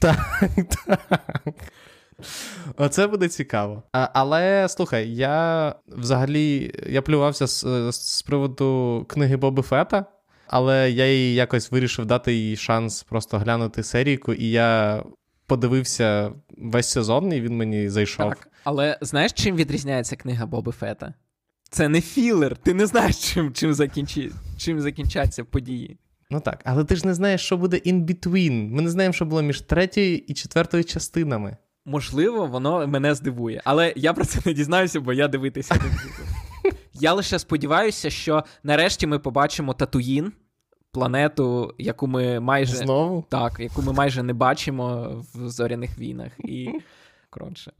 Так, 0.00 0.42
так. 0.86 1.54
Оце 2.76 3.06
буде 3.06 3.28
цікаво. 3.28 3.82
А, 3.92 4.08
Але 4.14 4.68
слухай, 4.68 5.14
я 5.14 5.74
взагалі 5.86 6.74
я 6.86 7.02
плювався 7.02 7.46
з, 7.46 7.64
з 7.92 8.22
приводу 8.22 9.04
книги 9.08 9.36
Боби 9.36 9.62
Фета, 9.62 10.04
але 10.46 10.90
я 10.90 11.06
їй 11.12 11.34
якось 11.34 11.70
вирішив 11.72 12.06
дати 12.06 12.34
їй 12.34 12.56
шанс 12.56 13.02
просто 13.02 13.38
глянути 13.38 13.82
серійку, 13.82 14.32
і 14.32 14.50
я 14.50 15.02
подивився 15.46 16.32
весь 16.58 16.88
сезон, 16.88 17.32
і 17.32 17.40
він 17.40 17.56
мені 17.56 17.88
зайшов. 17.88 18.28
Так, 18.28 18.48
Але 18.64 18.98
знаєш, 19.00 19.32
чим 19.32 19.56
відрізняється 19.56 20.16
книга 20.16 20.46
Боби 20.46 20.72
Фета? 20.72 21.14
Це 21.70 21.88
не 21.88 22.00
філер. 22.00 22.56
Ти 22.56 22.74
не 22.74 22.86
знаєш, 22.86 23.32
чим 23.32 23.52
чим, 23.52 23.74
закінчи, 23.74 24.30
чим 24.56 24.80
закінчаться 24.80 25.44
події. 25.44 25.98
Ну 26.30 26.40
так, 26.40 26.60
але 26.64 26.84
ти 26.84 26.96
ж 26.96 27.06
не 27.06 27.14
знаєш, 27.14 27.40
що 27.40 27.56
буде 27.56 27.76
in 27.76 28.04
between. 28.04 28.70
Ми 28.70 28.82
не 28.82 28.90
знаємо, 28.90 29.12
що 29.12 29.24
було 29.24 29.42
між 29.42 29.60
третьою 29.60 30.16
і 30.16 30.34
четвертою 30.34 30.84
частинами. 30.84 31.56
Можливо, 31.84 32.46
воно 32.46 32.86
мене 32.86 33.14
здивує, 33.14 33.60
але 33.64 33.92
я 33.96 34.12
про 34.12 34.24
це 34.24 34.40
не 34.44 34.52
дізнаюся, 34.52 35.00
бо 35.00 35.12
я 35.12 35.28
дивитися 35.28 35.74
не 35.74 35.80
буду. 35.80 36.32
Я 36.92 37.12
лише 37.12 37.38
сподіваюся, 37.38 38.10
що 38.10 38.44
нарешті 38.62 39.06
ми 39.06 39.18
побачимо 39.18 39.74
Татуїн, 39.74 40.32
планету, 40.92 41.74
яку 41.78 42.06
ми 42.06 42.40
майже 42.40 42.76
Знову? 42.76 43.24
Так, 43.28 43.60
яку 43.60 43.82
ми 43.82 43.92
майже 43.92 44.22
не 44.22 44.32
бачимо 44.32 45.08
в 45.34 45.48
зоряних 45.48 45.98
війнах 45.98 46.32
і 46.38 46.70
коротше. 47.30 47.72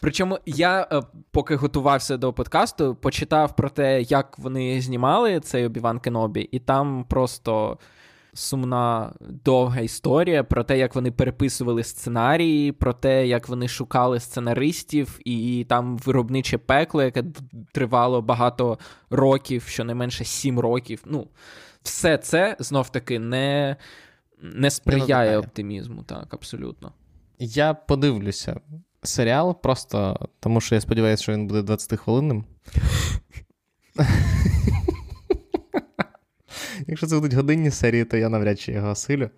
Причому 0.00 0.38
я, 0.46 0.88
е, 0.92 1.02
поки 1.30 1.56
готувався 1.56 2.16
до 2.16 2.32
подкасту, 2.32 2.94
почитав 2.94 3.56
про 3.56 3.70
те, 3.70 4.02
як 4.02 4.38
вони 4.38 4.80
знімали 4.80 5.40
цей 5.40 5.66
Обіван 5.66 6.00
Кенобі, 6.00 6.40
і 6.40 6.58
там 6.58 7.04
просто 7.08 7.78
сумна 8.38 9.12
довга 9.20 9.80
історія 9.80 10.44
про 10.44 10.64
те, 10.64 10.78
як 10.78 10.94
вони 10.94 11.10
переписували 11.10 11.84
сценарії, 11.84 12.72
про 12.72 12.92
те, 12.92 13.26
як 13.26 13.48
вони 13.48 13.68
шукали 13.68 14.20
сценаристів, 14.20 15.20
і 15.24 15.66
там 15.68 15.98
виробниче 15.98 16.58
пекло, 16.58 17.02
яке 17.02 17.24
тривало 17.72 18.22
багато 18.22 18.78
років, 19.10 19.62
щонайменше 19.62 20.24
сім 20.24 20.60
років. 20.60 21.02
Ну, 21.06 21.28
все 21.82 22.18
це 22.18 22.56
знов 22.58 22.88
таки 22.88 23.18
не, 23.18 23.76
не 24.42 24.70
сприяє 24.70 25.30
не 25.30 25.38
оптимізму, 25.38 26.02
так, 26.02 26.34
абсолютно. 26.34 26.92
Я 27.38 27.74
подивлюся 27.74 28.60
серіал 29.02 29.60
просто 29.62 30.28
тому, 30.40 30.60
що 30.60 30.74
я 30.74 30.80
сподіваюся, 30.80 31.22
що 31.22 31.32
він 31.32 31.46
буде 31.46 31.62
20 31.62 32.00
хвилинним. 32.00 32.44
Якщо 36.88 37.06
це 37.06 37.14
будуть 37.14 37.34
годинні 37.34 37.70
серії, 37.70 38.04
то 38.04 38.16
я 38.16 38.28
навряд 38.28 38.60
чи 38.60 38.72
його 38.72 38.90
осилю. 38.90 39.30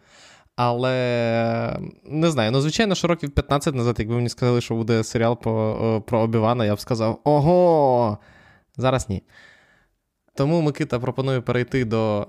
Але 0.57 1.79
не 2.05 2.31
знаю. 2.31 2.53
Ну, 2.53 2.61
звичайно, 2.61 2.95
що 2.95 3.09
років 3.09 3.31
15 3.31 3.75
назад, 3.75 3.97
якби 3.99 4.15
мені 4.15 4.29
сказали, 4.29 4.61
що 4.61 4.75
буде 4.75 5.05
серіал 5.05 5.41
по, 5.41 6.03
про 6.07 6.21
Обівана, 6.21 6.65
я 6.65 6.75
б 6.75 6.81
сказав: 6.81 7.21
ого! 7.25 8.19
Зараз 8.77 9.09
ні. 9.09 9.23
Тому 10.35 10.61
Микита 10.61 10.99
пропонує 10.99 11.41
перейти 11.41 11.85
до. 11.85 12.27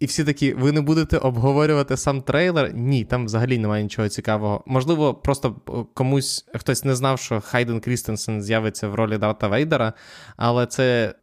І 0.00 0.06
всі 0.06 0.24
такі, 0.24 0.54
ви 0.54 0.72
не 0.72 0.80
будете 0.80 1.18
обговорювати 1.18 1.96
сам 1.96 2.22
трейлер? 2.22 2.74
Ні, 2.74 3.04
там 3.04 3.24
взагалі 3.24 3.58
немає 3.58 3.82
нічого 3.82 4.08
цікавого. 4.08 4.64
Можливо, 4.66 5.14
просто 5.14 5.52
комусь 5.94 6.46
хтось 6.54 6.84
не 6.84 6.94
знав, 6.94 7.18
що 7.18 7.40
Хайден 7.40 7.80
Крістенсен 7.80 8.42
з'явиться 8.42 8.88
в 8.88 8.94
ролі 8.94 9.18
Дарта 9.18 9.48
Вейдера, 9.48 9.92
але 10.36 10.66
це. 10.66 11.14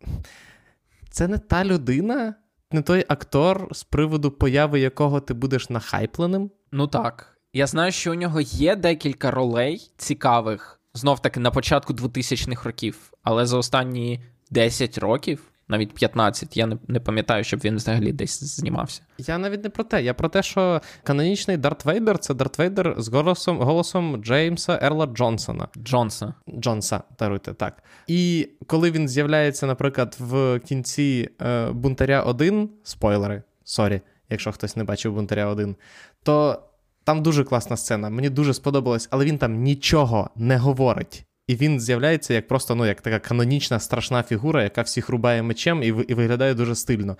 Це 1.11 1.27
не 1.27 1.37
та 1.37 1.65
людина, 1.65 2.35
не 2.71 2.81
той 2.81 3.05
актор, 3.07 3.67
з 3.71 3.83
приводу 3.83 4.31
появи 4.31 4.79
якого 4.79 5.19
ти 5.19 5.33
будеш 5.33 5.69
нахайпленим? 5.69 6.51
Ну 6.71 6.87
так. 6.87 7.37
Я 7.53 7.67
знаю, 7.67 7.91
що 7.91 8.11
у 8.11 8.15
нього 8.15 8.41
є 8.41 8.75
декілька 8.75 9.31
ролей 9.31 9.91
цікавих, 9.97 10.81
знов 10.93 11.21
таки 11.21 11.39
на 11.39 11.51
початку 11.51 11.93
2000-х 11.93 12.65
років, 12.65 13.13
але 13.23 13.45
за 13.45 13.57
останні 13.57 14.23
10 14.51 14.97
років 14.97 15.51
навіть 15.69 15.93
15. 15.93 16.57
Я 16.57 16.65
не, 16.65 16.77
не 16.87 16.99
пам'ятаю, 16.99 17.43
щоб 17.43 17.59
він 17.59 17.75
взагалі 17.75 18.11
десь 18.11 18.43
знімався. 18.43 19.01
Я 19.17 19.37
навіть 19.37 19.63
не 19.63 19.69
про 19.69 19.83
те. 19.83 20.03
Я 20.03 20.13
про 20.13 20.29
те, 20.29 20.43
що 20.43 20.81
канонічний 21.03 21.57
Дарт 21.57 21.85
Вейдер 21.85 22.19
це 22.19 22.33
Дарт 22.33 22.57
Вейдер 22.57 22.95
з 22.97 23.07
голосом 23.07 23.57
голосом 23.57 24.23
Джеймса 24.23 24.79
Ерла 24.81 25.05
Джонсона. 25.05 25.67
Джонса. 25.77 26.33
Джонса, 26.59 27.01
даруйте, 27.19 27.53
так. 27.53 27.83
І 28.07 28.49
коли 28.67 28.91
він 28.91 29.07
з'являється, 29.07 29.65
наприклад, 29.65 30.15
в 30.19 30.59
кінці 30.59 31.29
е, 31.41 31.71
Бунтаря 31.71 32.21
1, 32.21 32.69
спойлери, 32.83 33.43
sorry, 33.63 34.01
якщо 34.29 34.51
хтось 34.51 34.75
не 34.75 34.83
бачив 34.83 35.13
Бунтаря 35.13 35.47
1, 35.47 35.75
то. 36.23 36.63
Там 37.03 37.23
дуже 37.23 37.43
класна 37.43 37.77
сцена, 37.77 38.09
мені 38.09 38.29
дуже 38.29 38.53
сподобалось, 38.53 39.07
але 39.11 39.25
він 39.25 39.37
там 39.37 39.53
нічого 39.53 40.29
не 40.35 40.57
говорить. 40.57 41.25
І 41.49 41.55
він 41.55 41.79
з'являється 41.79 42.33
як 42.33 42.47
просто 42.47 42.75
ну, 42.75 42.85
як 42.85 43.01
така 43.01 43.19
канонічна 43.19 43.79
страшна 43.79 44.23
фігура, 44.23 44.63
яка 44.63 44.81
всіх 44.81 45.09
рубає 45.09 45.43
мечем 45.43 45.83
і 45.83 45.87
і 45.87 46.13
виглядає 46.13 46.53
дуже 46.53 46.75
стильно. 46.75 47.17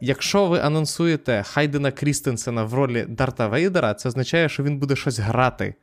Якщо 0.00 0.46
ви 0.46 0.60
анонсуєте 0.60 1.42
Хайдена 1.46 1.90
Крістенсена 1.90 2.64
в 2.64 2.74
ролі 2.74 3.06
Дарта 3.08 3.48
Вейдера, 3.48 3.94
це 3.94 4.08
означає, 4.08 4.48
що 4.48 4.62
він 4.62 4.78
буде 4.78 4.96
щось 4.96 5.18
грати. 5.18 5.74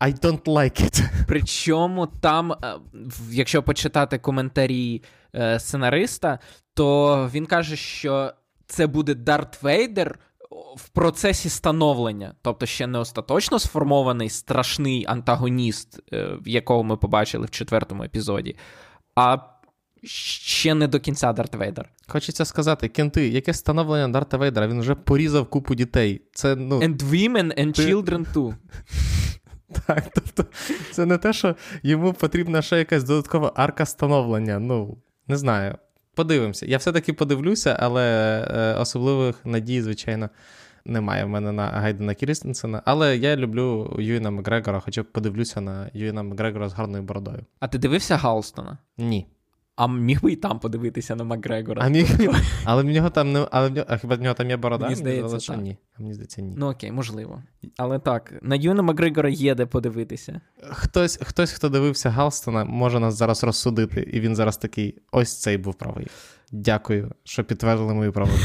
I 0.00 0.20
don't 0.20 0.42
like 0.42 0.82
it. 0.82 1.04
Причому 1.28 2.06
там, 2.06 2.52
е, 2.52 2.56
якщо 3.30 3.62
почитати 3.62 4.18
коментарі 4.18 5.02
е, 5.34 5.60
сценариста, 5.60 6.38
то 6.74 7.30
він 7.34 7.46
каже, 7.46 7.76
що 7.76 8.32
це 8.66 8.86
буде 8.86 9.14
Дарт 9.14 9.62
Вейдер 9.62 10.18
в 10.76 10.88
процесі 10.88 11.48
становлення, 11.48 12.34
тобто 12.42 12.66
ще 12.66 12.86
не 12.86 12.98
остаточно 12.98 13.58
сформований 13.58 14.28
страшний 14.28 15.04
антагоніст, 15.08 16.00
е, 16.12 16.38
якого 16.46 16.82
ми 16.82 16.96
побачили 16.96 17.46
в 17.46 17.50
четвертому 17.50 18.02
епізоді, 18.02 18.56
а 19.14 19.38
ще 20.04 20.74
не 20.74 20.88
до 20.88 21.00
кінця 21.00 21.32
Дарт 21.32 21.54
Вейдер. 21.54 21.88
Хочеться 22.08 22.44
сказати, 22.44 22.88
кенти, 22.88 23.28
яке 23.28 23.54
становлення 23.54 24.08
Дарта 24.08 24.36
Вейдера? 24.36 24.68
Він 24.68 24.80
вже 24.80 24.94
порізав 24.94 25.46
купу 25.46 25.74
дітей. 25.74 26.22
Це, 26.32 26.56
ну... 26.56 26.80
And 26.80 26.96
women 26.96 27.60
and 27.60 27.72
Ти... 27.72 27.82
children 27.82 28.32
too. 28.34 28.54
Так, 29.86 30.04
тобто, 30.14 30.44
це 30.92 31.06
не 31.06 31.18
те, 31.18 31.32
що 31.32 31.56
йому 31.82 32.12
потрібна 32.12 32.62
ще 32.62 32.78
якась 32.78 33.04
додаткова 33.04 33.52
арка 33.56 33.86
становлення. 33.86 34.58
Ну, 34.58 34.98
не 35.26 35.36
знаю. 35.36 35.78
Подивимося. 36.16 36.66
Я 36.66 36.78
все-таки 36.78 37.12
подивлюся, 37.12 37.76
але 37.80 38.04
е, 38.50 38.74
особливих 38.80 39.36
надій, 39.44 39.82
звичайно, 39.82 40.30
немає 40.84 41.24
в 41.24 41.28
мене 41.28 41.52
на 41.52 41.66
Гайдена 41.66 42.14
Крістенсена. 42.14 42.82
Але 42.84 43.16
я 43.16 43.36
люблю 43.36 43.96
Юїна 43.98 44.30
Макгрегора, 44.30 44.80
хоча 44.80 45.02
б 45.02 45.04
подивлюся 45.04 45.60
на 45.60 45.90
Юїна 45.92 46.22
Макгрегора 46.22 46.68
з 46.68 46.72
гарною 46.72 47.02
бородою. 47.02 47.38
А 47.60 47.68
ти 47.68 47.78
дивився 47.78 48.16
Галстона? 48.16 48.78
Ні. 48.98 49.26
А 49.76 49.88
міг 49.88 50.22
би 50.22 50.32
і 50.32 50.36
там 50.36 50.58
подивитися 50.58 51.16
на 51.16 51.24
Макгрегора. 51.24 51.82
А 51.84 51.88
міг 51.88 52.08
Але 52.64 52.82
в 52.82 52.86
нього 52.86 53.10
там 53.10 53.32
не. 53.32 53.48
Але 53.50 53.68
в 53.68 53.72
нього... 53.72 53.86
А 53.90 53.96
хіба 53.96 54.16
в 54.16 54.20
нього 54.20 54.34
там 54.34 54.50
є 54.50 54.56
борода? 54.56 54.84
Мені 54.84 54.96
здається, 54.96 55.40
що 55.40 55.54
ні. 55.54 55.76
А 55.98 56.02
мені 56.02 56.14
здається, 56.14 56.42
ні. 56.42 56.54
Ну 56.56 56.70
окей, 56.70 56.92
можливо. 56.92 57.42
Але 57.76 57.98
так, 57.98 58.34
на 58.42 58.56
Юна 58.56 58.82
Макгрегора 58.82 59.28
є 59.28 59.54
де 59.54 59.66
подивитися. 59.66 60.40
Хтось, 60.70 61.18
хтось, 61.22 61.52
хто 61.52 61.68
дивився 61.68 62.10
Галстона, 62.10 62.64
може 62.64 63.00
нас 63.00 63.14
зараз 63.14 63.44
розсудити, 63.44 64.00
і 64.00 64.20
він 64.20 64.36
зараз 64.36 64.56
такий: 64.56 65.02
ось 65.12 65.40
цей 65.40 65.58
був 65.58 65.74
правий. 65.74 66.06
Дякую, 66.52 67.12
що 67.24 67.44
підтвердили 67.44 67.94
мою 67.94 68.12
правоту. 68.12 68.40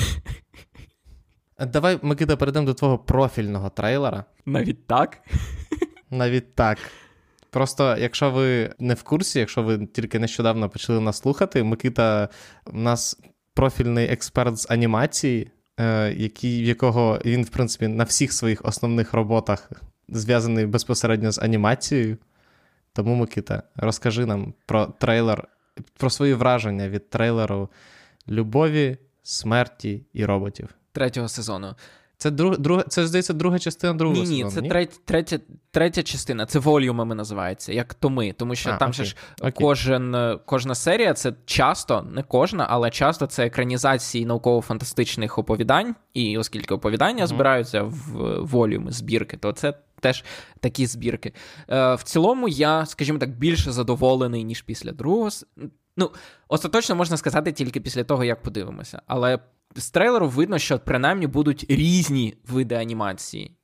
Давай, 1.68 2.00
Микита, 2.02 2.36
перейдемо 2.36 2.66
до 2.66 2.74
твого 2.74 2.98
профільного 2.98 3.70
трейлера. 3.70 4.26
Навіть 4.46 4.88
так? 4.88 5.18
Навіть 6.10 6.56
так. 6.56 6.78
Просто, 7.52 7.98
якщо 7.98 8.32
ви 8.32 8.74
не 8.80 8.94
в 8.94 9.04
курсі, 9.04 9.40
якщо 9.40 9.64
ви 9.64 9.86
тільки 9.86 10.20
нещодавно 10.20 10.70
почали 10.70 11.00
нас 11.00 11.18
слухати, 11.18 11.64
Микита 11.64 12.30
у 12.66 12.78
нас 12.78 13.20
профільний 13.54 14.08
експерт 14.08 14.58
з 14.58 14.72
анімації, 14.72 15.52
е, 15.80 16.14
який, 16.14 16.64
в 16.64 16.66
якого 16.66 17.20
він, 17.26 17.44
в 17.44 17.50
принципі, 17.50 17.88
на 17.88 18.04
всіх 18.04 18.34
своїх 18.34 18.66
основних 18.66 19.14
роботах 19.14 19.72
зв'язаний 20.10 20.66
безпосередньо 20.66 21.32
з 21.32 21.40
анімацією. 21.40 22.18
Тому, 22.94 23.16
Микита, 23.16 23.64
розкажи 23.76 24.26
нам 24.26 24.54
про 24.66 24.86
трейлер, 24.86 25.48
про 25.98 26.10
свої 26.10 26.34
враження 26.34 26.90
від 26.90 27.10
трейлеру 27.10 27.70
Любові, 28.30 28.98
смерті 29.24 30.06
і 30.14 30.26
роботів. 30.26 30.70
Третього 30.92 31.28
сезону. 31.28 31.76
Це 32.22 32.32
друг, 32.32 32.58
друг, 32.58 32.84
це 32.88 33.08
здається 33.08 33.34
друга 33.34 33.60
частина 33.60 33.94
другого 33.94 34.24
ні, 34.24 34.30
ні, 34.30 34.44
сезону, 34.44 34.52
це 34.52 34.62
третя, 34.62 34.98
третя 35.06 35.40
третя 35.72 36.04
частина, 36.04 36.46
це 36.46 36.60
волюмами 36.60 37.16
називається, 37.16 37.74
як 37.74 37.94
томи. 37.94 38.34
Тому 38.38 38.56
що 38.56 38.70
а, 38.70 38.78
там 38.78 38.90
окей, 38.90 39.06
ж 39.06 39.16
окей. 39.40 39.52
кожен, 39.56 40.38
кожна 40.46 40.76
серія 40.76 41.14
це 41.14 41.34
часто, 41.46 42.08
не 42.12 42.24
кожна, 42.24 42.68
але 42.70 42.90
часто 42.90 43.28
це 43.28 43.46
екранізації 43.46 44.26
науково-фантастичних 44.26 45.38
оповідань. 45.38 45.96
І 46.14 46.38
оскільки 46.38 46.74
оповідання 46.74 47.24
mm-hmm. 47.24 47.28
збираються 47.28 47.84
в 47.84 48.38
волюми, 48.46 48.92
збірки, 48.92 49.38
то 49.38 49.52
це 49.52 49.74
теж 50.00 50.24
такі 50.60 50.86
збірки. 50.86 51.34
Е, 51.70 51.96
В 51.96 52.04
цілому, 52.04 52.48
я, 52.48 52.86
скажімо 52.86 53.20
так, 53.20 53.30
більше 53.30 53.72
задоволений, 53.72 54.44
ніж 54.44 54.62
після 54.62 54.92
другого. 54.92 55.30
Ну, 55.98 56.12
остаточно 56.48 56.96
можна 56.96 57.18
сказати 57.18 57.52
тільки 57.52 57.80
після 57.82 58.04
того, 58.04 58.24
як 58.24 58.42
подивимося. 58.42 59.02
Але 59.08 59.40
з 59.76 59.92
трейлеру 59.92 60.28
видно, 60.28 60.58
що 60.58 60.80
принаймні 60.80 61.28
будуть 61.28 61.66
різні 61.70 62.38
види 62.48 62.76
анімації. 62.76 63.58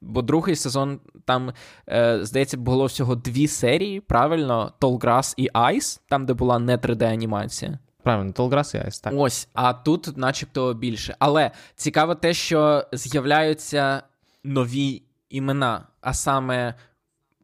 Бо 0.00 0.22
другий 0.22 0.56
сезон 0.56 1.00
там, 1.24 1.52
е, 1.88 2.18
здається, 2.22 2.56
було 2.56 2.86
всього 2.86 3.14
дві 3.14 3.48
серії, 3.48 4.00
правильно, 4.00 4.72
Tall 4.80 5.34
і 5.36 5.50
Ice, 5.50 6.00
там, 6.08 6.26
де 6.26 6.34
була 6.34 6.58
не 6.58 6.76
3D-анімація. 6.76 7.78
Правильно, 8.02 8.32
Tall 8.32 8.48
і 8.48 8.86
Ice, 8.86 9.02
так. 9.02 9.12
Ось, 9.16 9.48
а 9.54 9.72
тут, 9.72 10.16
начебто, 10.16 10.74
більше. 10.74 11.16
Але 11.18 11.50
цікаво 11.74 12.14
те, 12.14 12.34
що 12.34 12.84
з'являються 12.92 14.02
нові 14.44 15.02
імена, 15.30 15.86
а 16.00 16.14
саме 16.14 16.74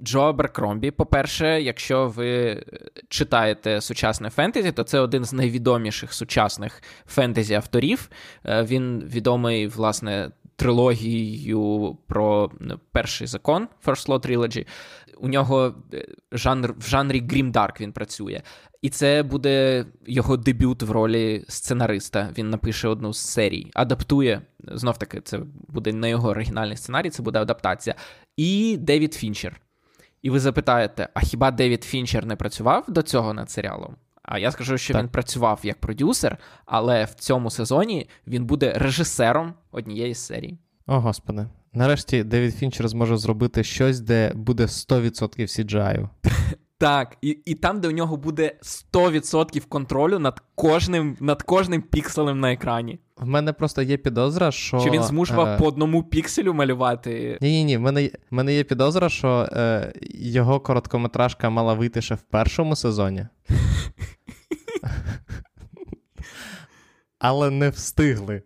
Джо 0.02 0.20
Аберкромбі, 0.20 0.90
по-перше, 0.90 1.62
якщо 1.62 2.08
ви 2.08 2.64
читаєте 3.08 3.80
сучасне 3.80 4.30
фентезі, 4.30 4.72
то 4.72 4.82
це 4.82 5.00
один 5.00 5.24
з 5.24 5.32
найвідоміших 5.32 6.12
сучасних 6.12 6.82
фентезі-авторів. 7.16 8.10
Е, 8.44 8.62
він 8.62 9.04
відомий, 9.06 9.66
власне, 9.66 10.30
трилогією 10.56 11.96
про 12.06 12.50
перший 12.92 13.26
закон 13.26 13.68
First 13.86 14.08
Law 14.08 14.26
Trilogy. 14.26 14.66
У 15.18 15.28
нього 15.28 15.74
е, 15.94 16.06
жанр 16.32 16.74
в 16.78 16.88
жанрі 16.88 17.22
Grimdark 17.22 17.80
він 17.80 17.92
працює. 17.92 18.42
І 18.82 18.90
це 18.90 19.22
буде 19.22 19.86
його 20.06 20.36
дебют 20.36 20.82
в 20.82 20.90
ролі 20.90 21.44
сценариста. 21.48 22.30
Він 22.38 22.50
напише 22.50 22.88
одну 22.88 23.12
з 23.12 23.18
серій, 23.18 23.70
адаптує. 23.74 24.42
Знов 24.72 24.98
таки, 24.98 25.20
це 25.20 25.40
буде 25.68 25.92
не 25.92 26.10
його 26.10 26.28
оригінальний 26.28 26.76
сценарій, 26.76 27.10
це 27.10 27.22
буде 27.22 27.40
адаптація. 27.40 27.96
І 28.36 28.76
Девід 28.80 29.14
Фінчер. 29.14 29.60
І 30.24 30.30
ви 30.30 30.40
запитаєте: 30.40 31.08
а 31.14 31.20
хіба 31.20 31.50
Девід 31.50 31.84
Фінчер 31.84 32.26
не 32.26 32.36
працював 32.36 32.84
до 32.88 33.02
цього 33.02 33.34
над 33.34 33.50
серіалом? 33.50 33.96
А 34.22 34.38
я 34.38 34.50
скажу, 34.50 34.78
що 34.78 34.92
так. 34.92 35.02
він 35.02 35.08
працював 35.08 35.60
як 35.62 35.80
продюсер, 35.80 36.38
але 36.66 37.04
в 37.04 37.14
цьому 37.14 37.50
сезоні 37.50 38.08
він 38.26 38.46
буде 38.46 38.72
режисером 38.72 39.54
однієї 39.72 40.14
з 40.14 40.18
серій. 40.18 40.58
О, 40.86 41.00
господи. 41.00 41.46
Нарешті 41.72 42.24
Девід 42.24 42.54
Фінчер 42.54 42.88
зможе 42.88 43.16
зробити 43.16 43.64
щось, 43.64 44.00
де 44.00 44.32
буде 44.34 44.62
100% 44.62 45.40
CGI. 45.40 46.08
Так, 46.84 47.16
і 47.22 47.28
і 47.28 47.54
там, 47.54 47.80
де 47.80 47.88
у 47.88 47.90
нього 47.90 48.16
буде 48.16 48.52
100% 48.92 49.68
контролю 49.68 50.18
над 50.18 50.42
кожним 50.54 51.16
над 51.20 51.42
кожним 51.42 51.82
пікселем 51.82 52.40
на 52.40 52.52
екрані. 52.52 52.98
В 53.16 53.26
мене 53.26 53.52
просто 53.52 53.82
є 53.82 53.96
підозра, 53.96 54.50
що. 54.50 54.80
Чи 54.80 54.90
він 54.90 55.02
змушував 55.02 55.48
е... 55.48 55.58
по 55.58 55.66
одному 55.66 56.02
пікселю 56.02 56.54
малювати? 56.54 57.38
Ні, 57.40 57.50
ні, 57.50 57.64
ні. 57.64 57.76
В 57.76 57.80
мене 57.80 58.06
в 58.06 58.34
мене 58.34 58.54
є 58.54 58.64
підозра, 58.64 59.08
що 59.08 59.48
е, 59.52 59.92
його 60.10 60.60
короткометражка 60.60 61.50
мала 61.50 61.74
вийти 61.74 62.02
ще 62.02 62.14
в 62.14 62.22
першому 62.22 62.76
сезоні. 62.76 63.26
але 67.18 67.50
не 67.50 67.68
встигли. 67.68 68.42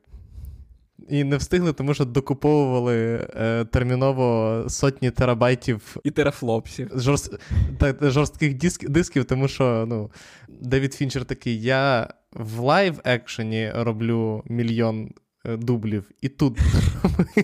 І 1.09 1.25
не 1.25 1.37
встигли, 1.37 1.73
тому 1.73 1.95
що 1.95 2.05
докуповували 2.05 3.27
е, 3.37 3.65
терміново 3.65 4.65
сотні 4.69 5.11
терабайтів 5.11 5.97
і 6.05 6.11
терафлопсів. 6.11 6.91
Жорст... 6.95 7.35
та, 7.79 8.11
жорстких 8.11 8.55
диск... 8.55 8.89
дисків, 8.89 9.25
тому 9.25 9.49
що 9.49 9.85
ну, 9.89 10.11
Девід 10.49 10.95
Фінчер 10.95 11.25
такий: 11.25 11.63
я 11.63 12.09
в 12.33 12.59
live 12.59 13.01
action 13.05 13.63
і 13.63 13.73
роблю 13.75 14.43
мільйон 14.47 15.11
е, 15.45 15.57
дублів, 15.57 16.11
і 16.21 16.29
тут 16.29 16.59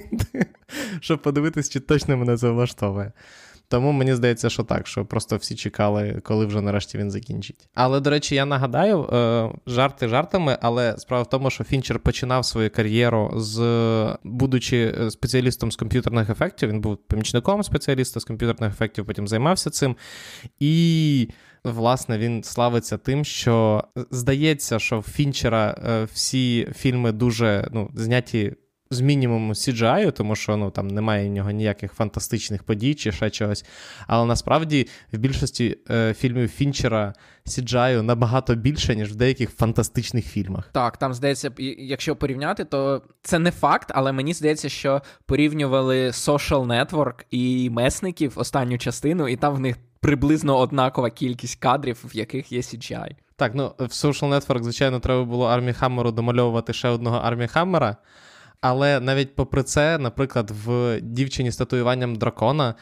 щоб 1.00 1.22
подивитись, 1.22 1.70
чи 1.70 1.80
точно 1.80 2.16
мене 2.16 2.36
це 2.36 2.50
влаштовує. 2.50 3.12
Тому 3.68 3.92
мені 3.92 4.14
здається, 4.14 4.50
що 4.50 4.62
так, 4.62 4.86
що 4.86 5.04
просто 5.04 5.36
всі 5.36 5.54
чекали, 5.54 6.20
коли 6.24 6.46
вже 6.46 6.60
нарешті 6.60 6.98
він 6.98 7.10
закінчить. 7.10 7.68
Але, 7.74 8.00
до 8.00 8.10
речі, 8.10 8.34
я 8.34 8.44
нагадаю, 8.44 9.02
е, 9.02 9.50
жарти 9.66 10.08
жартами, 10.08 10.58
але 10.62 10.94
справа 10.98 11.22
в 11.22 11.28
тому, 11.28 11.50
що 11.50 11.64
Фінчер 11.64 11.98
починав 11.98 12.44
свою 12.44 12.70
кар'єру 12.70 13.32
з 13.36 14.18
будучи 14.24 14.94
е, 15.00 15.10
спеціалістом 15.10 15.72
з 15.72 15.76
комп'ютерних 15.76 16.30
ефектів. 16.30 16.68
Він 16.68 16.80
був 16.80 16.96
помічником 16.96 17.62
спеціаліста 17.62 18.20
з 18.20 18.24
комп'ютерних 18.24 18.72
ефектів, 18.72 19.06
потім 19.06 19.28
займався 19.28 19.70
цим. 19.70 19.96
І. 20.60 21.28
Власне, 21.64 22.18
він 22.18 22.42
славиться 22.42 22.98
тим, 22.98 23.24
що 23.24 23.84
здається, 24.10 24.78
що 24.78 25.00
в 25.00 25.02
Фінчера 25.02 25.76
е, 25.88 26.04
всі 26.04 26.68
фільми 26.76 27.12
дуже 27.12 27.68
ну, 27.72 27.90
зняті 27.94 28.52
з 28.94 29.00
мінімуму 29.00 29.52
CGI, 29.52 30.12
тому 30.12 30.36
що 30.36 30.56
ну, 30.56 30.70
там 30.70 30.88
немає 30.88 31.28
в 31.28 31.32
нього 31.32 31.50
ніяких 31.50 31.92
фантастичних 31.92 32.62
подій 32.62 32.94
чи 32.94 33.12
ще 33.12 33.30
чогось. 33.30 33.64
Але 34.06 34.26
насправді 34.26 34.88
в 35.12 35.18
більшості 35.18 35.78
е, 35.90 36.14
фільмів 36.14 36.48
Фінчера 36.48 37.14
CGI 37.46 38.02
набагато 38.02 38.54
більше, 38.54 38.96
ніж 38.96 39.12
в 39.12 39.14
деяких 39.14 39.50
фантастичних 39.50 40.26
фільмах. 40.26 40.70
Так, 40.72 40.96
там 40.96 41.14
здається, 41.14 41.50
якщо 41.78 42.16
порівняти, 42.16 42.64
то 42.64 43.02
це 43.22 43.38
не 43.38 43.50
факт, 43.50 43.92
але 43.94 44.12
мені 44.12 44.34
здається, 44.34 44.68
що 44.68 45.02
порівнювали 45.26 46.08
Social 46.08 46.66
Network 46.66 47.24
і 47.30 47.70
месників 47.70 48.32
останню 48.36 48.78
частину, 48.78 49.28
і 49.28 49.36
там 49.36 49.54
в 49.54 49.60
них 49.60 49.76
приблизно 50.00 50.58
однакова 50.58 51.10
кількість 51.10 51.60
кадрів, 51.60 52.04
в 52.04 52.16
яких 52.16 52.52
є 52.52 52.60
CGI. 52.60 53.10
Так, 53.36 53.54
ну 53.54 53.72
в 53.78 53.82
Social 53.82 54.28
Network, 54.34 54.62
звичайно, 54.62 55.00
треба 55.00 55.24
було 55.24 55.46
Армі 55.46 55.72
Хаммеру 55.72 56.12
домальовувати 56.12 56.72
ще 56.72 56.88
одного 56.88 57.16
Армі 57.16 57.46
Хаммера. 57.46 57.96
Але 58.66 59.00
навіть 59.00 59.34
попри 59.34 59.62
це, 59.62 59.98
наприклад, 59.98 60.52
в 60.64 61.00
дівчині 61.00 61.50
з 61.50 61.56
татуюванням 61.56 62.16
дракона 62.16 62.74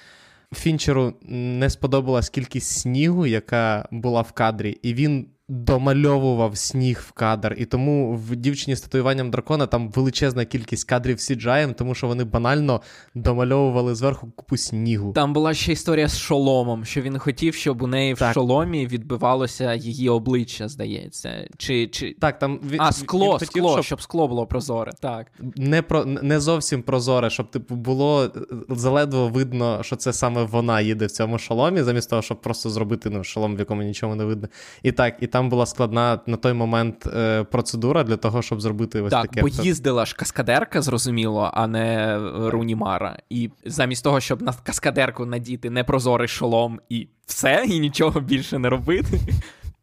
Фінчеру 0.55 1.15
не 1.29 1.71
сподобалась 1.71 2.29
кількість 2.29 2.81
снігу, 2.81 3.27
яка 3.27 3.89
була 3.91 4.21
в 4.21 4.33
кадрі, 4.33 4.71
і 4.83 4.95
він 4.95 5.27
домальовував 5.49 6.57
сніг 6.57 7.05
в 7.09 7.13
кадр. 7.13 7.55
І 7.59 7.65
тому 7.65 8.15
в 8.15 8.37
дівчині 8.37 8.77
з 8.77 8.81
татуюванням 8.81 9.31
дракона 9.31 9.67
там 9.67 9.91
величезна 9.91 10.45
кількість 10.45 10.85
кадрів 10.85 11.17
CGI, 11.17 11.75
тому 11.75 11.95
що 11.95 12.07
вони 12.07 12.25
банально 12.25 12.81
домальовували 13.15 13.95
зверху 13.95 14.31
купу 14.37 14.57
снігу. 14.57 15.13
Там 15.13 15.33
була 15.33 15.55
ще 15.55 15.73
історія 15.73 16.09
з 16.09 16.19
шоломом, 16.19 16.85
що 16.85 17.01
він 17.01 17.19
хотів, 17.19 17.55
щоб 17.55 17.83
у 17.83 17.87
неї 17.87 18.15
так. 18.15 18.31
в 18.31 18.35
шоломі 18.35 18.87
відбивалося 18.87 19.75
її 19.75 20.09
обличчя, 20.09 20.69
здається. 20.69 21.49
Чи, 21.59 21.87
чи... 21.87 22.17
Так, 22.21 22.39
там 22.39 22.61
від... 22.71 22.81
А, 22.81 22.93
скло, 22.93 23.25
він 23.25 23.33
хотів, 23.33 23.49
скло, 23.49 23.73
щоб... 23.73 23.85
щоб 23.85 24.03
скло 24.03 24.29
було 24.29 24.47
прозоре. 24.47 24.93
Так. 25.01 25.33
Не 25.57 25.83
про 25.83 26.05
не 26.05 26.41
зовсім 26.41 26.83
прозоре, 26.83 27.31
щоб 27.31 27.51
типу 27.51 27.77
було 27.77 28.31
заледве 28.69 29.29
видно, 29.29 29.83
що 29.83 29.97
це 29.97 30.13
саме 30.13 30.43
вона 30.43 30.81
їде 30.81 31.07
в 31.07 31.11
цьому 31.11 31.39
шоломі, 31.39 31.83
замість 31.83 32.11
того, 32.11 32.23
щоб 32.23 32.41
просто 32.41 32.71
зробити 32.71 33.11
ну, 33.11 33.25
шолом, 33.25 33.57
в 33.57 33.59
якому 33.59 33.83
нічого 33.83 34.15
не 34.15 34.25
видно. 34.25 34.49
І 34.83 34.93
так, 34.93 35.17
і 35.21 35.27
там 35.33 35.49
була 35.49 35.67
складна 35.67 36.21
на 36.27 36.37
той 36.37 36.53
момент 36.53 37.07
е, 37.07 37.45
процедура 37.45 38.05
для 38.05 38.17
того, 38.17 38.43
щоб 38.43 38.61
зробити 38.61 39.01
ось 39.01 39.11
так, 39.11 39.23
таке. 39.23 39.41
Так, 39.43 39.57
бо 39.57 39.63
їздила 39.63 40.07
ж 40.07 40.17
каскадерка, 40.17 40.83
зрозуміло, 40.83 41.51
а 41.55 41.67
не 41.67 42.19
Рунімара. 42.51 43.19
І 43.31 43.51
замість 43.65 44.05
того, 44.05 44.21
щоб 44.21 44.43
на 44.43 44.53
каскадерку 44.53 45.27
надіти 45.27 45.71
непрозорий 45.71 46.29
шолом 46.29 46.81
і 46.89 47.09
все, 47.27 47.65
і 47.69 47.81
нічого 47.81 48.21
більше 48.21 48.59
не 48.59 48.69
робити. 48.69 49.21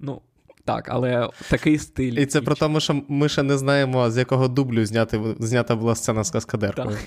Ну, 0.02 0.22
так, 0.66 0.90
але 0.90 1.30
такий 1.50 1.78
стиль. 1.78 2.14
І 2.14 2.26
це 2.26 2.42
про 2.42 2.56
тому, 2.56 2.80
що 2.80 3.02
ми 3.08 3.30
ще 3.30 3.44
не 3.44 3.58
знаємо, 3.58 4.12
з 4.12 4.18
якого 4.18 4.48
дублю 4.48 4.86
зняти, 4.86 5.22
знята 5.40 5.76
була 5.76 5.96
сцена 5.96 6.24
з 6.24 6.32
каскадеркою. 6.32 6.90
Так. 6.90 7.00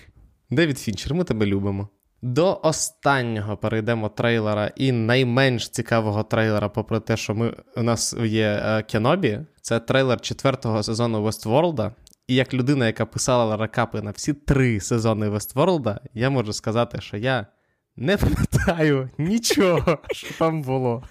Девід 0.50 0.78
Фінчер, 0.78 1.14
ми 1.14 1.24
тебе 1.24 1.46
любимо. 1.46 1.88
До 2.22 2.60
останнього 2.62 3.56
перейдемо 3.56 4.08
трейлера 4.08 4.72
і 4.76 4.92
найменш 4.92 5.68
цікавого 5.68 6.22
трейлера, 6.22 6.68
попри 6.68 7.00
те, 7.00 7.16
що 7.16 7.34
ми, 7.34 7.54
у 7.76 7.82
нас 7.82 8.16
є 8.24 8.62
е, 8.64 8.82
Кенобі. 8.82 9.40
Це 9.60 9.80
трейлер 9.80 10.20
четвертого 10.20 10.82
сезону 10.82 11.22
Вестворлда. 11.22 11.92
І 12.26 12.34
як 12.34 12.54
людина, 12.54 12.86
яка 12.86 13.06
писала 13.06 13.56
ракапи 13.56 14.02
на 14.02 14.10
всі 14.10 14.32
три 14.32 14.80
сезони 14.80 15.28
Вестворлда, 15.28 16.00
я 16.14 16.30
можу 16.30 16.52
сказати, 16.52 17.00
що 17.00 17.16
я 17.16 17.46
не 17.96 18.16
пам'ятаю 18.16 19.10
нічого, 19.18 19.98
що 20.10 20.34
там 20.38 20.62
було. 20.62 21.02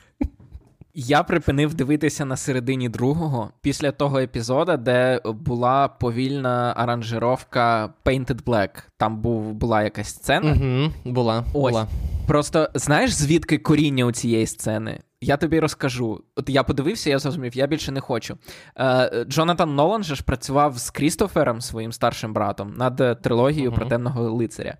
Я 0.93 1.23
припинив 1.23 1.73
дивитися 1.73 2.25
на 2.25 2.37
середині 2.37 2.89
другого 2.89 3.49
після 3.61 3.91
того 3.91 4.19
епізоду, 4.19 4.77
де 4.77 5.21
була 5.25 5.87
повільна 5.87 6.73
аранжировка 6.77 7.93
Painted 8.05 8.43
Black. 8.43 8.69
Там 8.97 9.21
був, 9.21 9.53
була 9.53 9.83
якась 9.83 10.07
сцена. 10.07 10.51
Угу, 10.51 11.13
Була. 11.13 11.43
Ось. 11.53 11.71
була. 11.71 11.87
Просто 12.27 12.69
знаєш, 12.73 13.11
звідки 13.11 13.57
коріння 13.57 14.05
у 14.05 14.11
цієї 14.11 14.47
сцени? 14.47 14.99
Я 15.21 15.37
тобі 15.37 15.59
розкажу. 15.59 16.23
От 16.35 16.49
я 16.49 16.63
подивився, 16.63 17.09
я 17.09 17.19
зрозумів, 17.19 17.57
я 17.57 17.67
більше 17.67 17.91
не 17.91 17.99
хочу. 17.99 18.37
Е, 18.79 19.25
Джонатан 19.27 19.75
Нолан 19.75 20.03
же 20.03 20.15
ж 20.15 20.23
працював 20.23 20.77
з 20.77 20.89
Крістофером, 20.89 21.61
своїм 21.61 21.91
старшим 21.91 22.33
братом, 22.33 22.73
над 22.77 23.21
трилогією 23.21 23.71
uh 23.71 23.75
про 23.75 23.85
темного 23.85 24.29
лицаря. 24.29 24.77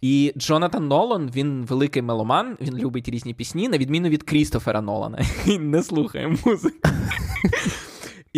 І 0.00 0.32
Джонатан 0.36 0.88
Нолан, 0.88 1.30
він 1.34 1.64
великий 1.64 2.02
меломан, 2.02 2.56
він 2.60 2.78
любить 2.78 3.08
різні 3.08 3.34
пісні, 3.34 3.68
на 3.68 3.78
відміну 3.78 4.08
від 4.08 4.22
Крістофера 4.22 4.80
Нолана. 4.80 5.18
Він 5.46 5.70
не 5.70 5.82
слухає 5.82 6.36
музику. 6.44 6.88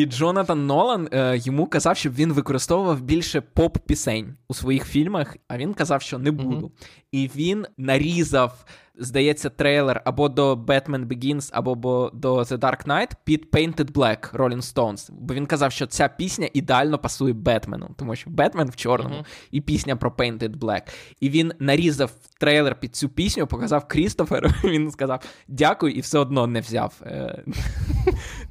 І 0.00 0.06
Джонатан 0.06 0.66
Нолан 0.66 1.08
е, 1.12 1.38
йому 1.38 1.66
казав, 1.66 1.96
щоб 1.96 2.14
він 2.14 2.32
використовував 2.32 3.00
більше 3.00 3.40
поп-пісень 3.40 4.34
у 4.48 4.54
своїх 4.54 4.86
фільмах, 4.86 5.36
а 5.48 5.58
він 5.58 5.74
казав, 5.74 6.02
що 6.02 6.18
не 6.18 6.30
буду. 6.30 6.66
Mm-hmm. 6.66 6.88
І 7.12 7.30
він 7.36 7.66
нарізав 7.76 8.64
здається, 9.00 9.50
трейлер 9.50 10.02
або 10.04 10.28
до 10.28 10.56
Batman 10.56 11.06
Begins, 11.06 11.50
або 11.52 12.10
до 12.14 12.38
The 12.38 12.58
Dark 12.58 12.86
Knight 12.86 13.10
під 13.24 13.48
Painted 13.52 13.92
Black 13.92 14.32
Rolling 14.32 14.74
Stones. 14.74 15.10
Бо 15.12 15.34
він 15.34 15.46
казав, 15.46 15.72
що 15.72 15.86
ця 15.86 16.08
пісня 16.08 16.48
ідеально 16.52 16.98
пасує 16.98 17.32
Бетмену, 17.32 17.90
тому 17.96 18.16
що 18.16 18.30
Бетмен 18.30 18.68
в 18.68 18.76
чорному 18.76 19.14
uh-huh. 19.14 19.48
і 19.50 19.60
пісня 19.60 19.96
про 19.96 20.10
Painted 20.10 20.56
Black. 20.56 20.82
І 21.20 21.30
він 21.30 21.52
нарізав 21.58 22.10
трейлер 22.38 22.80
під 22.80 22.96
цю 22.96 23.08
пісню, 23.08 23.46
показав 23.46 23.88
Крістоферу. 23.88 24.50
Він 24.64 24.90
сказав 24.90 25.22
дякую, 25.48 25.92
і 25.92 26.00
все 26.00 26.18
одно 26.18 26.46
не 26.46 26.60
взяв 26.60 27.00
е- 27.02 27.44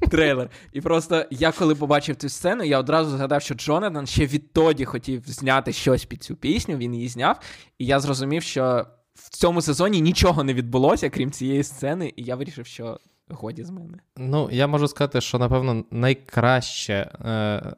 трейлер. 0.08 0.50
І 0.72 0.80
просто 0.80 1.24
я 1.30 1.52
коли 1.52 1.74
побачив 1.74 2.16
цю 2.16 2.28
сцену, 2.28 2.64
я 2.64 2.78
одразу 2.78 3.10
згадав, 3.10 3.42
що 3.42 3.54
Джонатан 3.54 4.06
ще 4.06 4.26
відтоді 4.26 4.84
хотів 4.84 5.22
зняти 5.26 5.72
щось 5.72 6.04
під 6.04 6.22
цю 6.22 6.36
пісню. 6.36 6.76
Він 6.76 6.94
її 6.94 7.08
зняв, 7.08 7.40
і 7.78 7.86
я 7.86 8.00
зрозумів, 8.00 8.42
що 8.42 8.86
в 9.14 9.30
цьому 9.30 9.62
сезоні 9.62 10.00
нічого 10.00 10.44
не 10.44 10.54
відбулося, 10.54 11.10
крім 11.10 11.30
цієї 11.30 11.62
сцени, 11.62 12.12
і 12.16 12.22
я 12.22 12.36
вирішив, 12.36 12.66
що 12.66 12.98
годі 13.28 13.64
з 13.64 13.70
мене. 13.70 13.98
Ну, 14.16 14.48
я 14.52 14.66
можу 14.66 14.88
сказати, 14.88 15.20
що, 15.20 15.38
напевно, 15.38 15.84
найкраще, 15.90 16.94
е, 17.24 17.74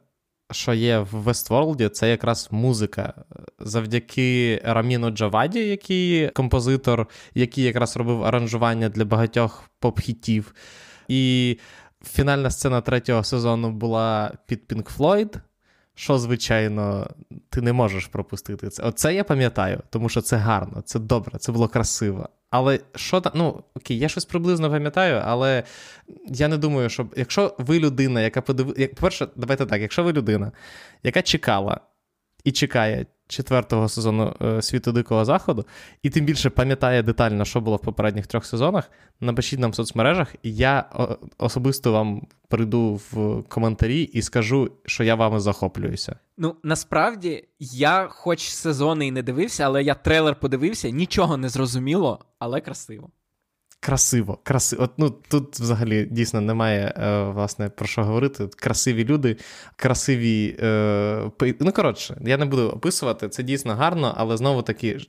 що 0.51 0.73
є 0.73 0.99
в 0.99 1.07
Вестворлді, 1.11 1.89
це 1.89 2.09
якраз 2.09 2.47
музика. 2.51 3.13
Завдяки 3.59 4.61
Раміну 4.63 5.09
Джаваді, 5.09 5.59
який 5.59 6.29
композитор, 6.29 7.07
який 7.35 7.63
якраз 7.63 7.97
робив 7.97 8.23
аранжування 8.23 8.89
для 8.89 9.05
багатьох 9.05 9.63
поп-хітів. 9.81 10.53
І 11.07 11.57
фінальна 12.07 12.49
сцена 12.49 12.81
третього 12.81 13.23
сезону 13.23 13.71
була 13.71 14.31
під 14.47 14.61
Pink 14.69 14.97
Floyd 14.97 15.39
що, 15.95 16.17
звичайно, 16.17 17.07
ти 17.49 17.61
не 17.61 17.73
можеш 17.73 18.07
пропустити 18.07 18.69
це. 18.69 18.83
Оце 18.83 19.13
я 19.13 19.23
пам'ятаю, 19.23 19.81
тому 19.89 20.09
що 20.09 20.21
це 20.21 20.37
гарно, 20.37 20.81
це 20.81 20.99
добре, 20.99 21.39
це 21.39 21.51
було 21.51 21.67
красиво. 21.67 22.29
Але 22.49 22.79
що 22.95 23.21
там, 23.21 23.31
ну 23.35 23.63
окей, 23.75 23.97
я 23.97 24.09
щось 24.09 24.25
приблизно 24.25 24.71
пам'ятаю, 24.71 25.21
але 25.25 25.63
я 26.27 26.47
не 26.47 26.57
думаю, 26.57 26.89
що 26.89 27.07
якщо 27.15 27.55
ви 27.57 27.79
людина, 27.79 28.21
яка 28.21 28.41
подивилася. 28.41 28.87
По-перше, 28.87 29.27
давайте 29.35 29.65
так, 29.65 29.81
якщо 29.81 30.03
ви 30.03 30.13
людина, 30.13 30.51
яка 31.03 31.21
чекала 31.21 31.79
і 32.43 32.51
чекає 32.51 33.05
четвертого 33.27 33.89
сезону 33.89 34.35
е, 34.41 34.61
світу 34.61 34.91
Дикого 34.91 35.25
Заходу, 35.25 35.65
і 36.01 36.09
тим 36.09 36.25
більше 36.25 36.49
пам'ятає 36.49 37.03
детально, 37.03 37.45
що 37.45 37.61
було 37.61 37.77
в 37.77 37.81
попередніх 37.81 38.27
трьох 38.27 38.45
сезонах. 38.45 38.91
Напишіть 39.19 39.59
нам 39.59 39.71
в 39.71 39.75
соцмережах, 39.75 40.35
я 40.43 40.89
особисто 41.37 41.91
вам 41.91 42.27
прийду 42.47 43.01
в 43.11 43.43
коментарі 43.47 44.01
і 44.01 44.21
скажу, 44.21 44.71
що 44.85 45.03
я 45.03 45.15
вами 45.15 45.39
захоплююся. 45.39 46.15
Ну 46.37 46.55
насправді 46.63 47.47
я, 47.59 48.07
хоч 48.07 48.49
сезони 48.49 49.07
і 49.07 49.11
не 49.11 49.23
дивився, 49.23 49.63
але 49.63 49.83
я 49.83 49.93
трейлер 49.93 50.35
подивився, 50.35 50.89
нічого 50.89 51.37
не 51.37 51.49
зрозуміло, 51.49 52.19
але 52.39 52.61
красиво. 52.61 53.09
Красиво. 53.85 54.39
красиво. 54.43 54.83
От, 54.83 54.91
ну, 54.97 55.09
Тут 55.27 55.59
взагалі 55.59 56.07
дійсно 56.11 56.41
немає 56.41 56.93
е, 56.97 57.23
власне 57.23 57.69
про 57.69 57.87
що 57.87 58.03
говорити. 58.03 58.47
Красиві 58.55 59.05
люди, 59.05 59.37
красиві. 59.75 60.55
Е, 60.59 61.31
ну, 61.59 61.71
коротше, 61.71 62.17
я 62.21 62.37
не 62.37 62.45
буду 62.45 62.69
описувати, 62.69 63.29
це 63.29 63.43
дійсно 63.43 63.75
гарно, 63.75 64.13
але 64.17 64.37
знову 64.37 64.61
таки 64.61 64.99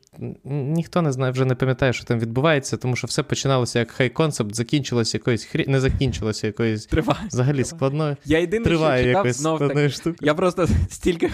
ніхто 0.44 1.02
не 1.02 1.12
знає, 1.12 1.32
вже 1.32 1.44
не 1.44 1.54
пам'ятає, 1.54 1.92
що 1.92 2.04
там 2.04 2.18
відбувається, 2.18 2.76
тому 2.76 2.96
що 2.96 3.06
все 3.06 3.22
починалося 3.22 3.78
як 3.78 3.90
хай-концепт, 3.90 4.54
закінчилося 4.54 5.18
якоюсь 5.18 5.44
хрі... 5.44 5.64
не 5.68 5.80
закінчилося 5.80 6.46
якоюсь 6.46 6.86
Триває. 6.86 7.28
взагалі 7.28 7.64
складною. 7.64 8.16
Я 8.24 8.38
єдине, 8.38 8.64
Триває 8.64 9.02
що 9.02 9.08
читав, 9.08 9.32
знов 9.32 9.58
таки. 9.58 9.90
штуки. 9.90 10.18
Я 10.20 10.34
просто 10.34 10.68
стільки 10.90 11.30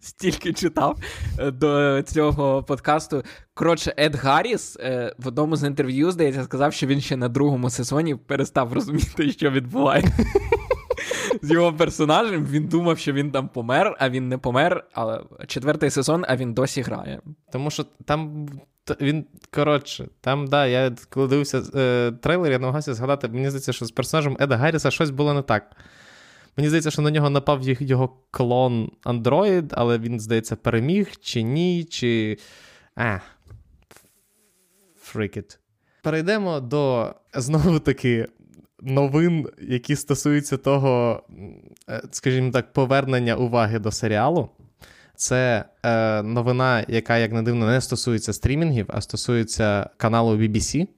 стільки 0.00 0.52
читав 0.52 0.98
е, 1.38 1.50
до 1.50 2.02
цього 2.02 2.62
подкасту. 2.62 3.22
Коротше, 3.58 3.94
Ед 3.96 4.14
Гарріс 4.14 4.76
е, 4.80 5.14
в 5.18 5.28
одному 5.28 5.56
з 5.56 5.64
інтерв'ю, 5.66 6.10
здається, 6.10 6.44
сказав, 6.44 6.72
що 6.78 6.86
він 6.86 7.00
ще 7.00 7.16
на 7.16 7.28
другому 7.28 7.70
сезоні 7.70 8.14
перестав 8.14 8.72
розуміти, 8.72 9.32
що 9.32 9.50
відбувається. 9.50 10.26
З 11.42 11.50
його 11.50 11.72
персонажем 11.72 12.46
він 12.46 12.68
думав, 12.68 12.98
що 12.98 13.12
він 13.12 13.30
там 13.30 13.48
помер, 13.48 13.96
а 13.98 14.10
він 14.10 14.28
не 14.28 14.38
помер. 14.38 14.84
Але 14.92 15.22
четвертий 15.46 15.90
сезон, 15.90 16.24
а 16.28 16.36
він 16.36 16.54
досі 16.54 16.82
грає. 16.82 17.20
Тому 17.52 17.70
що 17.70 17.84
там 18.04 18.48
він 19.00 19.26
коротше, 19.50 20.08
там, 20.20 20.46
да, 20.46 20.66
я 20.66 20.92
коли 21.10 21.28
дивився 21.28 21.62
е, 21.74 22.12
трейлер, 22.12 22.52
я 22.52 22.58
намагався 22.58 22.94
згадати, 22.94 23.28
мені 23.28 23.50
здається, 23.50 23.72
що 23.72 23.84
з 23.84 23.90
персонажем 23.90 24.36
Еда 24.40 24.56
Гарріса 24.56 24.90
щось 24.90 25.10
було 25.10 25.34
не 25.34 25.42
так. 25.42 25.76
Мені 26.56 26.68
здається, 26.68 26.90
що 26.90 27.02
на 27.02 27.10
нього 27.10 27.30
напав 27.30 27.62
його 27.62 28.16
клон 28.30 28.90
Android, 29.04 29.68
але 29.70 29.98
він, 29.98 30.20
здається, 30.20 30.56
переміг, 30.56 31.16
чи 31.20 31.42
ні, 31.42 31.84
чи. 31.84 32.38
А. 32.96 33.18
Фрикіт. 35.00 35.58
Перейдемо 36.02 36.60
до 36.60 37.14
знову 37.34 37.78
таки 37.78 38.28
новин, 38.80 39.48
які 39.60 39.96
стосуються 39.96 40.56
того, 40.56 41.22
е, 41.88 42.02
скажімо 42.10 42.50
так, 42.50 42.72
повернення 42.72 43.36
уваги 43.36 43.78
до 43.78 43.92
серіалу. 43.92 44.48
Це 45.16 45.64
е, 45.82 46.22
новина, 46.22 46.84
яка, 46.88 47.18
як 47.18 47.32
не 47.32 47.42
дивно, 47.42 47.66
не 47.66 47.80
стосується 47.80 48.32
стрімінгів, 48.32 48.86
а 48.88 49.00
стосується 49.00 49.90
каналу 49.96 50.36
BBC. 50.36 50.88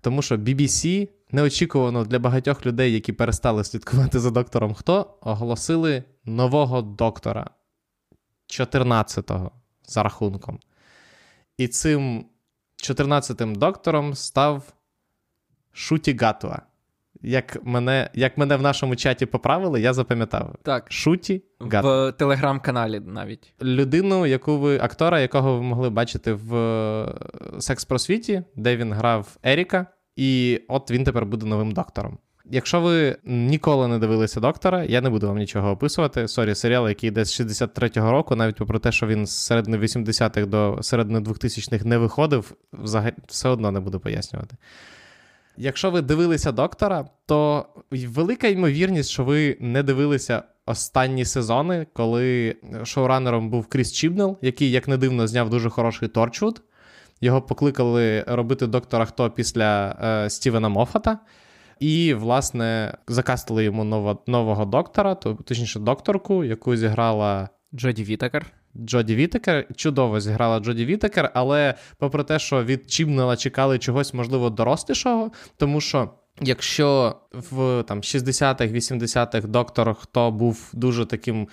Тому 0.00 0.22
що 0.22 0.36
BBC 0.36 1.08
неочікувано 1.30 2.04
для 2.04 2.18
багатьох 2.18 2.66
людей, 2.66 2.92
які 2.92 3.12
перестали 3.12 3.64
слідкувати 3.64 4.20
за 4.20 4.30
доктором 4.30 4.74
Хто, 4.74 5.18
оголосили 5.20 6.04
нового 6.24 6.82
доктора 6.82 7.50
14-го 8.48 9.50
за 9.86 10.02
рахунком. 10.02 10.60
І 11.58 11.68
цим 11.68 12.26
14-тим 12.82 13.54
доктором 13.54 14.14
став 14.14 14.62
Шуті 15.72 16.16
Гатва. 16.20 16.58
Як 17.22 17.64
мене 17.64 18.10
як 18.14 18.38
мене 18.38 18.56
в 18.56 18.62
нашому 18.62 18.96
чаті 18.96 19.26
поправили, 19.26 19.80
я 19.80 19.92
запам'ятав. 19.92 20.54
Так. 20.62 20.92
Шуті 20.92 21.42
Гатва. 21.60 22.08
В 22.08 22.12
телеграм-каналі 22.12 23.00
навіть. 23.00 23.54
Людину, 23.62 24.26
яку 24.26 24.58
ви 24.58 24.78
актора, 24.78 25.20
якого 25.20 25.54
ви 25.54 25.62
могли 25.62 25.90
бачити 25.90 26.32
в 26.32 26.52
секс-просвіті, 27.58 28.44
де 28.56 28.76
він 28.76 28.92
грав 28.92 29.36
Еріка. 29.42 29.86
І 30.16 30.60
от 30.68 30.90
він 30.90 31.04
тепер 31.04 31.26
буде 31.26 31.46
новим 31.46 31.72
доктором. 31.72 32.18
Якщо 32.50 32.80
ви 32.80 33.16
ніколи 33.24 33.88
не 33.88 33.98
дивилися 33.98 34.40
доктора, 34.40 34.84
я 34.84 35.00
не 35.00 35.10
буду 35.10 35.26
вам 35.26 35.38
нічого 35.38 35.70
описувати. 35.70 36.28
Sorry, 36.28 36.54
серіал, 36.54 36.88
який 36.88 37.08
йде 37.08 37.24
з 37.24 37.40
63-го 37.40 38.10
року, 38.10 38.36
навіть 38.36 38.56
попри 38.56 38.78
те, 38.78 38.92
що 38.92 39.06
він 39.06 39.26
з 39.26 39.30
середини 39.30 39.78
80-х 39.78 40.46
до 40.46 40.78
середини 40.82 41.20
2000-х 41.20 41.84
не 41.84 41.98
виходив, 41.98 42.52
взагалі 42.72 43.14
все 43.26 43.48
одно 43.48 43.70
не 43.70 43.80
буду 43.80 44.00
пояснювати. 44.00 44.56
Якщо 45.56 45.90
ви 45.90 46.02
дивилися 46.02 46.52
доктора, 46.52 47.04
то 47.26 47.66
велика 47.90 48.48
ймовірність, 48.48 49.10
що 49.10 49.24
ви 49.24 49.56
не 49.60 49.82
дивилися 49.82 50.42
останні 50.66 51.24
сезони, 51.24 51.86
коли 51.92 52.56
шоуранером 52.84 53.50
був 53.50 53.66
Кріс 53.66 53.92
Чібнел, 53.92 54.38
який, 54.42 54.70
як 54.70 54.88
не 54.88 54.96
дивно, 54.96 55.26
зняв 55.26 55.50
дуже 55.50 55.70
хороший 55.70 56.08
Торчвуд. 56.08 56.62
Його 57.20 57.42
покликали 57.42 58.24
робити 58.26 58.66
доктора 58.66 59.04
хто 59.04 59.30
після 59.30 59.96
е, 60.02 60.30
Стівена 60.30 60.68
Моффата. 60.68 61.18
І, 61.80 62.14
власне, 62.14 62.98
закастили 63.08 63.64
йому 63.64 63.84
ново, 63.84 64.22
нового 64.26 64.64
доктора, 64.64 65.14
то, 65.14 65.34
точніше, 65.34 65.78
докторку, 65.78 66.44
яку 66.44 66.76
зіграла 66.76 67.48
Джоді 67.74 68.04
Вітакер. 68.04 68.46
Джоді 68.76 69.14
Вітекер. 69.14 69.66
Чудово 69.76 70.20
зіграла 70.20 70.60
Джоді 70.60 70.84
Вітекер, 70.84 71.30
але 71.34 71.74
попри 71.98 72.24
те, 72.24 72.38
що 72.38 72.64
від 72.64 72.90
Чімнела 72.90 73.36
чекали 73.36 73.78
чогось, 73.78 74.14
можливо, 74.14 74.50
дорослішого, 74.50 75.30
тому 75.56 75.80
що. 75.80 76.10
Якщо 76.40 77.16
в 77.32 77.82
там 77.82 78.00
60-х, 78.00 78.64
80-х 78.64 79.48
доктор 79.48 79.94
хто 79.94 80.30
був 80.30 80.70
дуже 80.72 81.06
таким 81.06 81.48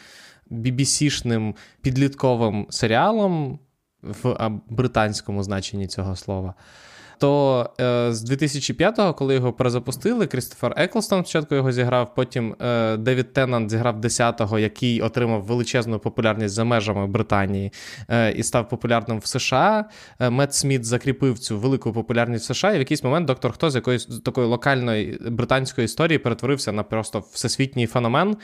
BBC-шним 0.52 1.56
підлітковим 1.82 2.68
серіалом, 2.70 3.60
в 4.04 4.50
британському 4.70 5.44
значенні 5.44 5.88
цього 5.88 6.16
слова. 6.16 6.54
То 7.24 7.70
е, 7.82 8.14
з 8.14 8.32
2005-го, 8.32 9.14
коли 9.14 9.36
його 9.36 9.54
перезапустили, 9.54 10.28
Крістофер 10.28 10.74
Еклстон 10.78 11.26
спочатку 11.26 11.56
його 11.56 11.72
зіграв, 11.72 12.16
потім 12.16 12.56
е, 12.62 12.98
Девід 12.98 13.34
Теннант 13.34 13.70
зіграв 13.70 14.02
10-го, 14.02 14.60
який 14.60 15.02
отримав 15.02 15.44
величезну 15.44 16.00
популярність 16.00 16.56
за 16.56 16.64
межами 16.64 17.08
Британії 17.08 17.72
е, 18.10 18.32
і 18.32 18.44
став 18.44 18.70
популярним 18.70 19.20
в 19.20 19.26
США. 19.26 19.86
Е, 20.20 20.30
Мет 20.30 20.54
Сміт 20.54 20.86
закріпив 20.86 21.40
цю 21.40 21.60
велику 21.60 21.94
популярність 21.94 22.50
в 22.50 22.56
США, 22.56 22.72
і 22.72 22.76
в 22.76 22.80
якийсь 22.80 23.04
момент 23.04 23.28
доктор 23.28 23.52
Хто 23.52 23.70
з 23.70 23.76
якоїсь 23.76 24.06
такої 24.06 24.48
локальної 24.48 25.20
британської 25.30 25.86
історії 25.86 26.18
перетворився 26.18 26.72
на 26.72 26.84
просто 26.84 27.24
всесвітній 27.32 27.88
феномен. 27.88 28.38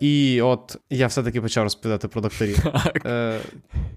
І 0.00 0.42
от 0.42 0.76
я 0.90 1.06
все-таки 1.06 1.40
почав 1.40 1.64
розповідати 1.64 2.08
про 2.08 2.20
докторів. 2.20 2.58
Е, 3.06 3.38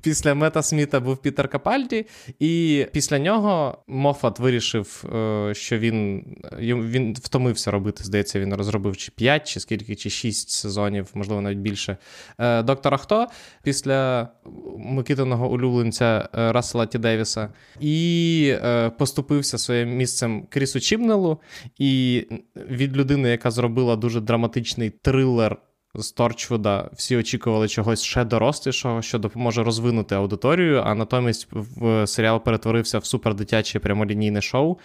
Після 0.01 0.35
Мета 0.35 0.63
Сміта 0.63 0.99
був 0.99 1.17
Пітер 1.17 1.47
Капальді, 1.47 2.05
і 2.39 2.85
після 2.91 3.19
нього 3.19 3.77
Мофа 3.87 4.28
Моффат 4.29 4.39
вирішив, 4.39 5.03
е, 5.15 5.53
що 5.53 5.77
він 5.77 6.23
він 6.61 7.13
втомився 7.13 7.71
робити. 7.71 8.03
Здається, 8.03 8.39
він 8.39 8.53
розробив 8.53 8.97
чи 8.97 9.11
5, 9.11 9.47
чи 9.47 9.59
скільки, 9.59 9.95
чи 9.95 10.09
6 10.09 10.49
сезонів, 10.49 11.07
можливо, 11.13 11.41
навіть 11.41 11.57
більше. 11.57 11.97
Е, 12.37 12.63
доктора 12.63 12.97
Хто 12.97 13.27
після 13.63 14.29
Микитиного 14.77 15.49
улюбленця 15.51 16.29
е, 16.35 16.51
Рассела 16.51 16.85
Ті 16.85 16.97
Девіса 16.97 17.49
і 17.79 18.55
поступився 18.97 19.57
своїм 19.57 19.97
місцем 19.97 20.47
Крісу 20.49 20.79
Чібнелу. 20.79 21.41
І 21.77 22.25
від 22.55 22.97
людини, 22.97 23.29
яка 23.29 23.51
зробила 23.51 23.95
дуже 23.95 24.21
драматичний 24.21 24.89
трилер 24.89 25.57
з 25.99 26.11
Торчвуда 26.11 26.89
всі 26.93 27.17
очікували 27.17 27.67
чогось 27.67 28.03
ще 28.03 28.23
дорослішого, 28.23 29.01
що 29.01 29.19
допоможе 29.19 29.63
розвинути 29.63 30.15
аудиторію, 30.15 30.81
а 30.85 30.95
натомість 30.95 31.47
в 31.51 32.07
серіал 32.07 32.43
перетворився 32.43 32.99
в 32.99 33.05
супердитяче 33.05 33.79
прямолінійне 33.79 34.41
шоу. 34.41 34.77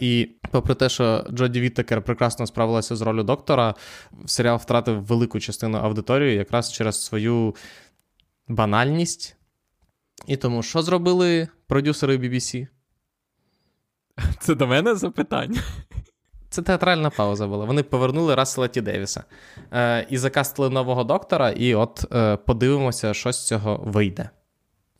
І 0.00 0.28
попри 0.50 0.74
те, 0.74 0.88
що 0.88 1.26
Джоді 1.30 1.60
Віттекер 1.60 2.02
прекрасно 2.02 2.46
справилася 2.46 2.96
з 2.96 3.02
ролью 3.02 3.22
доктора, 3.22 3.74
серіал 4.26 4.56
втратив 4.56 5.04
велику 5.04 5.40
частину 5.40 5.78
аудиторії 5.78 6.36
якраз 6.36 6.72
через 6.72 7.04
свою 7.04 7.54
банальність. 8.48 9.36
І 10.26 10.36
тому, 10.36 10.62
що 10.62 10.82
зробили 10.82 11.48
продюсери 11.66 12.18
BBC? 12.18 12.66
Це 14.40 14.54
до 14.54 14.66
мене 14.66 14.94
запитання. 14.94 15.62
Це 16.50 16.62
театральна 16.62 17.10
пауза 17.10 17.46
була. 17.46 17.64
Вони 17.64 17.82
повернули 17.82 18.34
Рассела 18.34 18.68
Ті 18.68 18.80
Девіса 18.80 19.24
е, 19.72 20.06
і 20.10 20.18
закастили 20.18 20.70
нового 20.70 21.04
доктора, 21.04 21.50
і 21.50 21.74
от 21.74 22.04
е, 22.12 22.36
подивимося, 22.36 23.14
що 23.14 23.32
з 23.32 23.46
цього 23.46 23.80
вийде. 23.84 24.30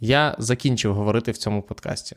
Я 0.00 0.36
закінчив 0.38 0.94
говорити 0.94 1.32
в 1.32 1.36
цьому 1.36 1.62
подкасті. 1.62 2.16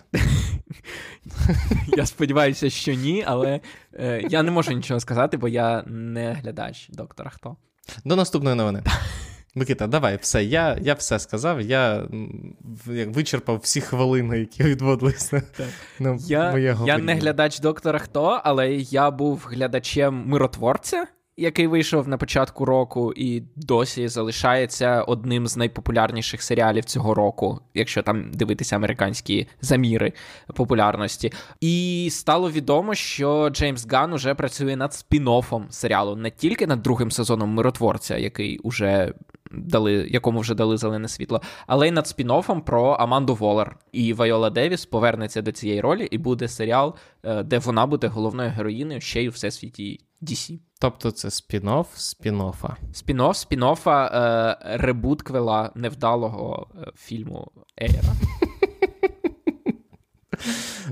Я 1.98 2.06
сподіваюся, 2.06 2.70
що 2.70 2.94
ні, 2.94 3.24
але 3.28 3.60
е, 3.94 4.28
я 4.30 4.44
не 4.44 4.52
можу 4.52 4.72
нічого 4.72 5.00
сказати, 5.00 5.38
бо 5.38 5.48
я 5.48 5.84
не 5.88 6.34
глядач 6.34 6.89
доктора 6.89 7.30
хто. 7.30 7.56
До 8.06 8.15
наступної 8.15 8.56
новини. 8.56 8.84
Микита, 9.56 9.88
давай, 9.88 10.18
все. 10.22 10.44
Я 10.44 10.78
я 10.82 10.94
все 10.94 11.20
сказав. 11.20 11.62
Я 11.62 12.08
вичерпав 12.86 13.58
всі 13.58 13.82
хвилини, 13.82 14.40
які 14.40 14.64
відводилися 14.64 15.44
на 16.00 16.18
я, 16.20 16.52
моє 16.52 16.78
Я 16.86 16.98
не 16.98 17.16
глядач 17.16 17.60
доктора 17.60 18.00
хто, 18.00 18.42
але 18.44 18.72
я 18.74 19.12
був 19.12 19.48
глядачем 19.50 20.24
миротворця, 20.28 21.08
який 21.38 21.68
вийшов 21.68 22.08
на 22.08 22.18
початку 22.18 22.66
року 22.66 23.14
і 23.16 23.44
досі 23.56 24.08
залишається 24.08 25.02
одним 25.02 25.48
з 25.48 25.58
найпопулярніших 25.58 26.42
серіалів 26.42 26.86
цього 26.86 27.14
року, 27.14 27.60
якщо 27.74 28.04
там 28.04 28.32
дивитися 28.32 28.76
американські 28.76 29.48
заміри 29.62 30.14
популярності. 30.56 31.32
І 31.62 32.08
стало 32.12 32.52
відомо, 32.52 32.96
що 32.96 33.50
Джеймс 33.50 33.88
Ган 33.88 34.14
уже 34.14 34.36
працює 34.36 34.76
над 34.76 34.92
спін-оффом 34.92 35.64
серіалу, 35.70 36.16
не 36.16 36.32
тільки 36.32 36.68
над 36.68 36.82
другим 36.82 37.12
сезоном 37.12 37.50
миротворця, 37.50 38.18
який 38.18 38.58
уже 38.58 39.14
дали, 39.54 39.94
якому 39.94 40.40
вже 40.40 40.56
дали 40.56 40.78
зелене 40.78 41.08
світло, 41.08 41.42
але 41.68 41.88
й 41.88 41.92
над 41.92 42.06
спін-оффом 42.06 42.62
про 42.62 42.92
Аманду 42.92 43.36
Волер. 43.36 43.78
І 43.92 44.14
Вайола 44.14 44.50
Девіс 44.50 44.86
повернеться 44.86 45.42
до 45.42 45.52
цієї 45.52 45.82
ролі, 45.82 46.08
і 46.12 46.18
буде 46.18 46.48
серіал, 46.48 46.96
е, 47.24 47.44
де 47.44 47.60
вона 47.60 47.86
буде 47.86 48.08
головною 48.08 48.50
героїною 48.50 49.02
ще 49.02 49.24
й 49.24 49.28
у 49.28 49.32
всесвіті 49.32 50.00
DC. 50.22 50.60
Тобто 50.80 51.12
це 51.12 51.28
спін-офф 51.28 51.86
спін-оффа. 51.98 52.76
Спін-офф 52.94 53.48
спін-оффа 53.48 54.10
е, 54.14 54.58
ребутквела 54.78 55.72
невдалого 55.76 56.68
е, 56.76 56.92
фільму 56.96 57.52
Ейра. 57.82 58.02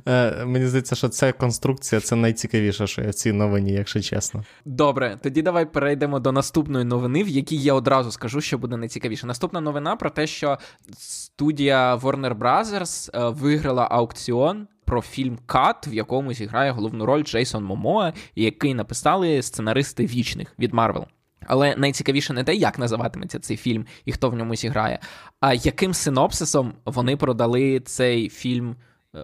Е, 0.08 0.46
Мені 0.46 0.68
здається, 0.68 0.96
що 0.96 1.10
ця 1.10 1.32
конструкція 1.32 2.02
це 2.02 2.16
найцікавіше, 2.16 2.88
що 2.88 3.02
я 3.02 3.10
в 3.10 3.14
цій 3.14 3.32
новині, 3.32 3.72
якщо 3.72 4.02
чесно. 4.02 4.44
Добре, 4.66 5.20
тоді 5.24 5.42
давай 5.42 5.66
перейдемо 5.66 6.20
до 6.20 6.32
наступної 6.32 6.86
новини, 6.86 7.24
в 7.24 7.28
якій 7.28 7.58
я 7.58 7.74
одразу 7.74 8.12
скажу, 8.12 8.42
що 8.42 8.58
буде 8.58 8.78
найцікавіше. 8.78 9.28
Наступна 9.28 9.62
новина 9.62 9.96
про 9.96 10.10
те, 10.10 10.28
що 10.28 10.58
студія 10.98 11.96
Warner 11.96 12.38
Bros. 12.38 13.10
Е, 13.14 13.30
виграла 13.30 13.88
аукціон. 13.92 14.68
Про 14.86 15.02
фільм 15.02 15.38
Кат, 15.46 15.88
в 15.88 15.94
якому 15.94 16.34
зіграє 16.34 16.72
головну 16.72 17.06
роль 17.06 17.24
Джейсон 17.24 17.64
Момоа, 17.64 18.14
який 18.36 18.74
написали 18.74 19.42
сценаристи 19.42 20.06
вічних 20.06 20.54
від 20.60 20.74
Марвел. 20.74 21.06
Але 21.48 21.76
найцікавіше 21.76 22.34
не 22.34 22.44
те, 22.44 22.56
як 22.56 22.80
називатиметься 22.80 23.40
цей 23.40 23.58
фільм 23.58 23.86
і 24.06 24.12
хто 24.12 24.30
в 24.30 24.36
ньому 24.36 24.56
зіграє, 24.56 25.00
а 25.40 25.54
яким 25.54 25.94
синопсисом 25.94 26.74
вони 26.86 27.18
продали 27.18 27.80
цей 27.80 28.30
фільм 28.30 28.76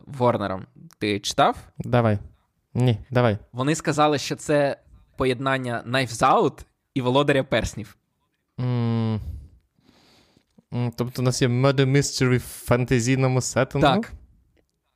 Ворнером. 0.05 0.65
Ти 0.99 1.19
читав? 1.19 1.57
Давай. 1.79 2.19
Ні, 2.73 2.97
давай. 3.11 3.37
Вони 3.51 3.75
сказали, 3.75 4.17
що 4.17 4.35
це 4.35 4.77
поєднання 5.17 5.83
Knives 5.87 6.21
Out 6.21 6.65
і 6.93 7.01
Володаря 7.01 7.43
Перснів. 7.43 7.97
Mm. 8.57 9.19
Тобто 10.95 11.21
у 11.21 11.25
нас 11.25 11.41
є 11.41 11.47
Murder 11.47 11.91
Mystery 11.91 12.37
в 12.37 12.65
фантазійному 12.65 13.41
сеттингу? 13.41 13.87
Так. 13.87 14.13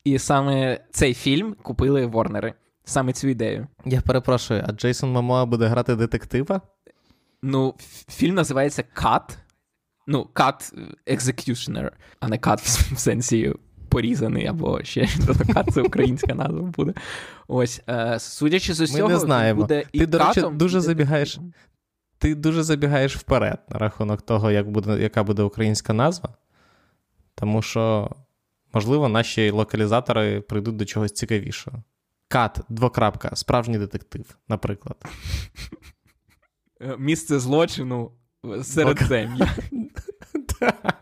І 0.03 0.19
саме 0.19 0.79
цей 0.91 1.13
фільм 1.13 1.55
купили 1.61 2.05
Ворнери. 2.05 2.53
Саме 2.83 3.13
цю 3.13 3.27
ідею. 3.27 3.67
Я 3.85 4.01
перепрошую, 4.01 4.63
а 4.67 4.71
Джейсон 4.71 5.11
Мамоа 5.11 5.45
буде 5.45 5.67
грати 5.67 5.95
детектива? 5.95 6.61
Ну, 7.41 7.75
фільм 8.09 8.35
називається 8.35 8.83
Cut. 8.95 9.37
Ну, 10.07 10.29
Cut 10.33 10.73
Executioner, 11.07 11.91
а 12.19 12.27
не 12.27 12.37
Cut 12.37 12.93
в 12.95 12.99
сенсі 12.99 13.53
порізаний 13.89 14.47
або 14.47 14.83
ще 14.83 15.07
така 15.47 15.71
це 15.71 15.81
українська 15.81 16.33
назва 16.33 16.61
буде. 16.61 16.93
Ось, 17.47 17.81
е, 17.89 18.19
судячи 18.19 18.73
з 18.73 18.81
усього, 18.81 19.07
Ми 19.07 19.13
не 19.13 19.19
знаємо. 19.19 19.61
буде 19.61 19.83
Ти, 19.93 20.05
до 20.05 20.17
речі, 20.19 20.41
катом, 20.41 20.57
дуже 20.57 20.77
і 20.77 20.81
забігаєш. 20.81 21.39
Ти 22.17 22.35
дуже 22.35 22.63
забігаєш 22.63 23.15
вперед 23.17 23.59
на 23.69 23.79
рахунок 23.79 24.21
того, 24.21 24.51
як 24.51 24.71
буде, 24.71 25.01
яка 25.01 25.23
буде 25.23 25.43
українська 25.43 25.93
назва. 25.93 26.29
Тому 27.35 27.61
що, 27.61 28.11
можливо, 28.73 29.09
наші 29.09 29.49
локалізатори 29.49 30.41
прийдуть 30.41 30.75
до 30.75 30.85
чогось 30.85 31.11
цікавішого. 31.11 31.83
Кат, 32.27 32.59
двокрапка, 32.69 33.35
справжній 33.35 33.77
детектив, 33.77 34.37
наприклад. 34.49 34.97
Е, 36.81 36.95
місце 36.97 37.39
злочину 37.39 38.11
середзем'я. 38.63 39.55
Так. 40.59 40.98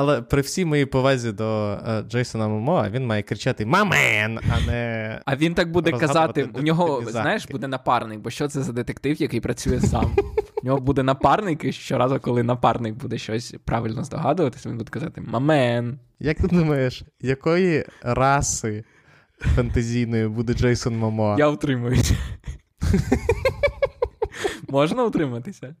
Але 0.00 0.22
при 0.22 0.40
всій 0.40 0.64
моїй 0.64 0.86
повазі 0.86 1.32
до 1.32 1.44
uh, 1.44 2.08
Джейсона 2.08 2.48
Момо, 2.48 2.86
він 2.90 3.06
має 3.06 3.22
кричати 3.22 3.66
Мамен, 3.66 4.38
а 4.38 4.66
не. 4.66 5.20
А 5.26 5.36
він 5.36 5.54
так 5.54 5.70
буде 5.70 5.92
казати: 5.92 6.48
у 6.54 6.62
нього, 6.62 7.02
знаєш, 7.06 7.46
буде 7.46 7.68
напарник, 7.68 8.20
бо 8.20 8.30
що 8.30 8.48
це 8.48 8.62
за 8.62 8.72
детектив, 8.72 9.22
який 9.22 9.40
працює 9.40 9.80
сам? 9.80 10.16
У 10.62 10.66
нього 10.66 10.80
буде 10.80 11.02
напарник, 11.02 11.64
і 11.64 11.72
щоразу, 11.72 12.20
коли 12.20 12.42
напарник 12.42 12.94
буде 12.94 13.18
щось 13.18 13.54
правильно 13.64 14.04
здогадуватися, 14.04 14.68
він 14.68 14.78
буде 14.78 14.90
казати 14.90 15.20
Мамен. 15.20 15.98
Як 16.20 16.36
ти 16.36 16.46
думаєш, 16.46 17.02
якої 17.20 17.84
раси 18.02 18.84
фантазійної 19.38 20.28
буде 20.28 20.54
Джейсон 20.54 20.98
Момо? 20.98 21.36
Я 21.38 21.48
утримуюся. 21.48 22.14
Можна 24.68 25.04
утриматися? 25.04 25.74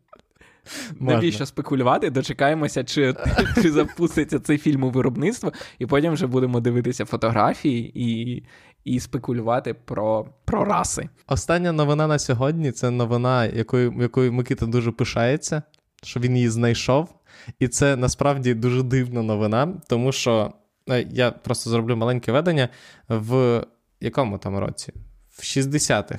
Навіщо 1.00 1.46
спекулювати? 1.46 2.10
Дочекаємося, 2.10 2.84
чи 2.84 3.14
чи 3.62 3.72
запуститься 3.72 4.38
цей 4.38 4.58
фільм 4.58 4.84
у 4.84 4.90
виробництво, 4.90 5.52
і 5.78 5.86
потім 5.86 6.12
вже 6.12 6.26
будемо 6.26 6.60
дивитися 6.60 7.04
фотографії 7.04 7.92
і 7.94 8.42
і 8.84 9.00
спекулювати 9.00 9.74
про 9.74 10.26
про 10.44 10.64
раси. 10.64 11.08
Остання 11.26 11.72
новина 11.72 12.06
на 12.06 12.18
сьогодні 12.18 12.72
це 12.72 12.90
новина, 12.90 13.46
якою 13.46 13.94
якою 14.00 14.32
Микита 14.32 14.66
дуже 14.66 14.92
пишається, 14.92 15.62
що 16.02 16.20
він 16.20 16.36
її 16.36 16.48
знайшов. 16.48 17.14
І 17.58 17.68
це 17.68 17.96
насправді 17.96 18.54
дуже 18.54 18.82
дивна 18.82 19.22
новина, 19.22 19.74
тому 19.88 20.12
що 20.12 20.52
е, 20.90 21.06
я 21.10 21.30
просто 21.30 21.70
зроблю 21.70 21.96
маленьке 21.96 22.32
ведення 22.32 22.68
в 23.08 23.64
якому 24.00 24.38
там 24.38 24.58
році? 24.58 24.92
В 25.30 25.42
60-х, 25.42 26.18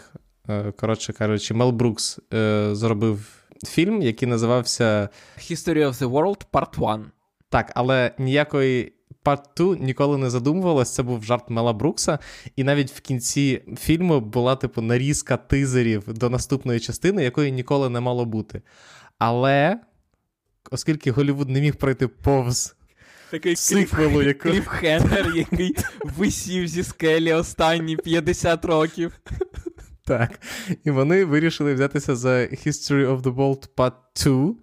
е, 0.49 0.71
коротше 0.71 1.13
кажучи, 1.13 1.53
Мел 1.53 1.71
Брукс 1.71 2.19
е, 2.33 2.69
зробив 2.71 3.40
фільм, 3.67 4.01
який 4.01 4.27
називався 4.27 5.09
History 5.37 5.87
of 5.87 5.93
the 5.93 6.09
World 6.09 6.41
Part 6.53 6.93
1. 6.93 7.05
Так, 7.49 7.71
але 7.75 8.11
ніякої 8.17 8.93
Part 9.25 9.41
2 9.57 9.75
ніколи 9.75 10.17
не 10.17 10.29
задумувалось. 10.29 10.93
Це 10.93 11.03
був 11.03 11.23
жарт 11.23 11.49
Мела 11.49 11.73
Брукса. 11.73 12.19
І 12.55 12.63
навіть 12.63 12.91
в 12.91 12.99
кінці 12.99 13.61
фільму 13.79 14.19
була, 14.19 14.55
типу, 14.55 14.81
нарізка 14.81 15.37
тизерів 15.37 16.13
до 16.13 16.29
наступної 16.29 16.79
частини, 16.79 17.23
якої 17.23 17.51
ніколи 17.51 17.89
не 17.89 17.99
мало 17.99 18.25
бути. 18.25 18.61
Але, 19.17 19.79
оскільки 20.71 21.11
Голівуд 21.11 21.49
не 21.49 21.61
міг 21.61 21.75
пройти 21.75 22.07
повз. 22.07 22.75
Такий 23.31 23.55
сиквелу, 23.55 24.21
який... 24.23 24.51
кліфхендер, 24.51 25.31
який 25.35 25.75
висів 26.03 26.67
зі 26.67 26.83
скелі 26.83 27.33
останні 27.33 27.97
50 27.97 28.65
років. 28.65 29.19
Так. 30.05 30.39
І 30.83 30.91
вони 30.91 31.25
вирішили 31.25 31.73
взятися 31.73 32.15
за 32.15 32.29
History 32.29 33.07
of 33.07 33.21
the 33.21 33.35
World 33.35 33.67
Part 33.77 33.93
2. 34.25 34.53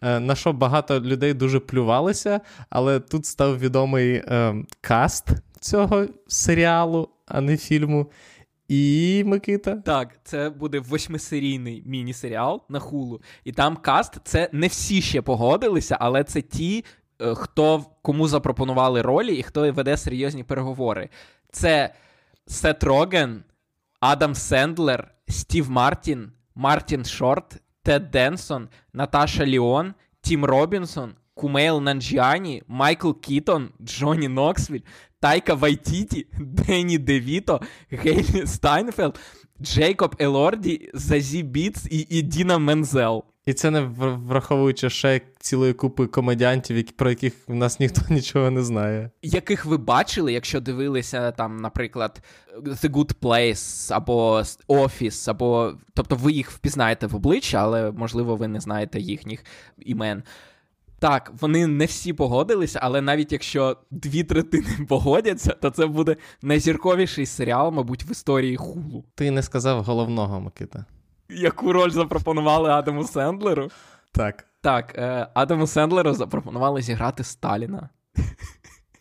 Е, 0.00 0.20
на 0.20 0.34
що 0.34 0.52
багато 0.52 1.00
людей 1.00 1.34
дуже 1.34 1.60
плювалися, 1.60 2.40
але 2.70 3.00
тут 3.00 3.26
став 3.26 3.58
відомий 3.58 4.14
е, 4.14 4.54
каст 4.80 5.28
цього 5.60 6.06
серіалу, 6.26 7.08
а 7.26 7.40
не 7.40 7.56
фільму. 7.56 8.10
І 8.68 9.22
Микита. 9.26 9.76
Так, 9.76 10.20
це 10.24 10.50
буде 10.50 10.78
восьмисерійний 10.80 11.82
міні-серіал 11.86 12.62
на 12.68 12.78
хулу. 12.78 13.20
І 13.44 13.52
там 13.52 13.76
каст 13.76 14.18
це 14.24 14.48
не 14.52 14.66
всі 14.66 15.02
ще 15.02 15.22
погодилися, 15.22 15.96
але 16.00 16.24
це 16.24 16.42
ті, 16.42 16.84
е, 17.20 17.34
хто 17.34 17.84
кому 18.02 18.28
запропонували 18.28 19.02
ролі 19.02 19.34
і 19.36 19.42
хто 19.42 19.72
веде 19.72 19.96
серйозні 19.96 20.44
переговори. 20.44 21.08
Це 21.52 21.94
Сет 22.46 22.84
Роген, 22.84 23.44
Адам 24.00 24.34
Сендлер, 24.34 25.14
Стів 25.28 25.70
Мартін, 25.70 26.32
Мартін 26.54 27.04
Шорт, 27.04 27.56
Тед 27.82 28.10
Денсон, 28.10 28.68
Наташа 28.92 29.46
Ліон, 29.46 29.94
Тім 30.20 30.44
Робінсон, 30.44 31.14
Кумейл 31.34 31.80
Нанджіані, 31.80 32.62
Майкл 32.68 33.12
Кітон, 33.12 33.70
Джонні 33.82 34.28
Ноксвіль, 34.28 34.80
Тайка 35.20 35.54
Вайтіті, 35.54 36.26
Денні 36.40 36.98
Девіто, 36.98 37.60
Гейлі 37.90 38.46
Стайнфелд, 38.46 39.20
Джейкоб 39.60 40.16
Елорді, 40.18 40.90
Зазі 40.94 41.42
Біц 41.42 41.86
і 41.90 41.98
Ідіна 41.98 42.58
Мензел. 42.58 43.24
І 43.48 43.54
це 43.54 43.70
не 43.70 43.80
враховуючи 43.80 44.90
ще 44.90 45.20
цілої 45.40 45.72
купи 45.72 46.06
комедіантів, 46.06 46.92
про 46.92 47.10
яких 47.10 47.34
в 47.46 47.54
нас 47.54 47.80
ніхто 47.80 48.00
нічого 48.14 48.50
не 48.50 48.62
знає. 48.62 49.10
Яких 49.22 49.64
ви 49.64 49.76
бачили, 49.76 50.32
якщо 50.32 50.60
дивилися 50.60 51.30
там, 51.30 51.56
наприклад, 51.56 52.22
The 52.62 52.90
Good 52.90 53.14
Place 53.14 53.94
або 53.94 54.42
Office, 54.68 55.30
або 55.30 55.72
тобто 55.94 56.16
ви 56.16 56.32
їх 56.32 56.50
впізнаєте 56.50 57.06
в 57.06 57.16
обличчя, 57.16 57.58
але 57.58 57.90
можливо 57.90 58.36
ви 58.36 58.48
не 58.48 58.60
знаєте 58.60 59.00
їхніх 59.00 59.44
імен. 59.78 60.22
Так, 60.98 61.32
вони 61.40 61.66
не 61.66 61.84
всі 61.84 62.12
погодилися, 62.12 62.78
але 62.82 63.00
навіть 63.00 63.32
якщо 63.32 63.76
дві 63.90 64.24
третини 64.24 64.68
погодяться, 64.88 65.52
то 65.52 65.70
це 65.70 65.86
буде 65.86 66.16
найзірковіший 66.42 67.26
серіал, 67.26 67.72
мабуть, 67.72 68.04
в 68.04 68.10
історії 68.10 68.56
Hulu. 68.56 69.04
Ти 69.14 69.30
не 69.30 69.42
сказав 69.42 69.84
головного, 69.84 70.40
Микита. 70.40 70.84
Яку 71.30 71.72
роль 71.72 71.90
запропонували 71.90 72.70
Адаму 72.70 73.04
Сендлеру? 73.04 73.70
Так. 74.12 74.44
Так, 74.60 74.94
е, 74.98 75.26
Адаму 75.34 75.66
Сендлеру 75.66 76.14
запропонували 76.14 76.82
зіграти 76.82 77.24
Сталіна. 77.24 77.88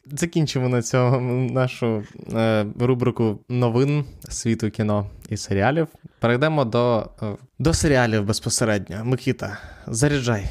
Закінчимо 0.06 0.70
на 0.70 0.82
цьому 0.82 1.52
нашу 1.52 2.04
е, 2.34 2.66
рубрику 2.80 3.40
новин 3.50 4.06
світу 4.30 4.70
кіно 4.70 5.10
і 5.30 5.38
серіалів. 5.38 5.88
Перейдемо 6.20 6.66
до 6.66 7.10
е, 7.22 7.36
до 7.60 7.74
серіалів 7.74 8.26
безпосередньо. 8.26 9.06
Микіта, 9.06 9.58
заряджай. 9.88 10.50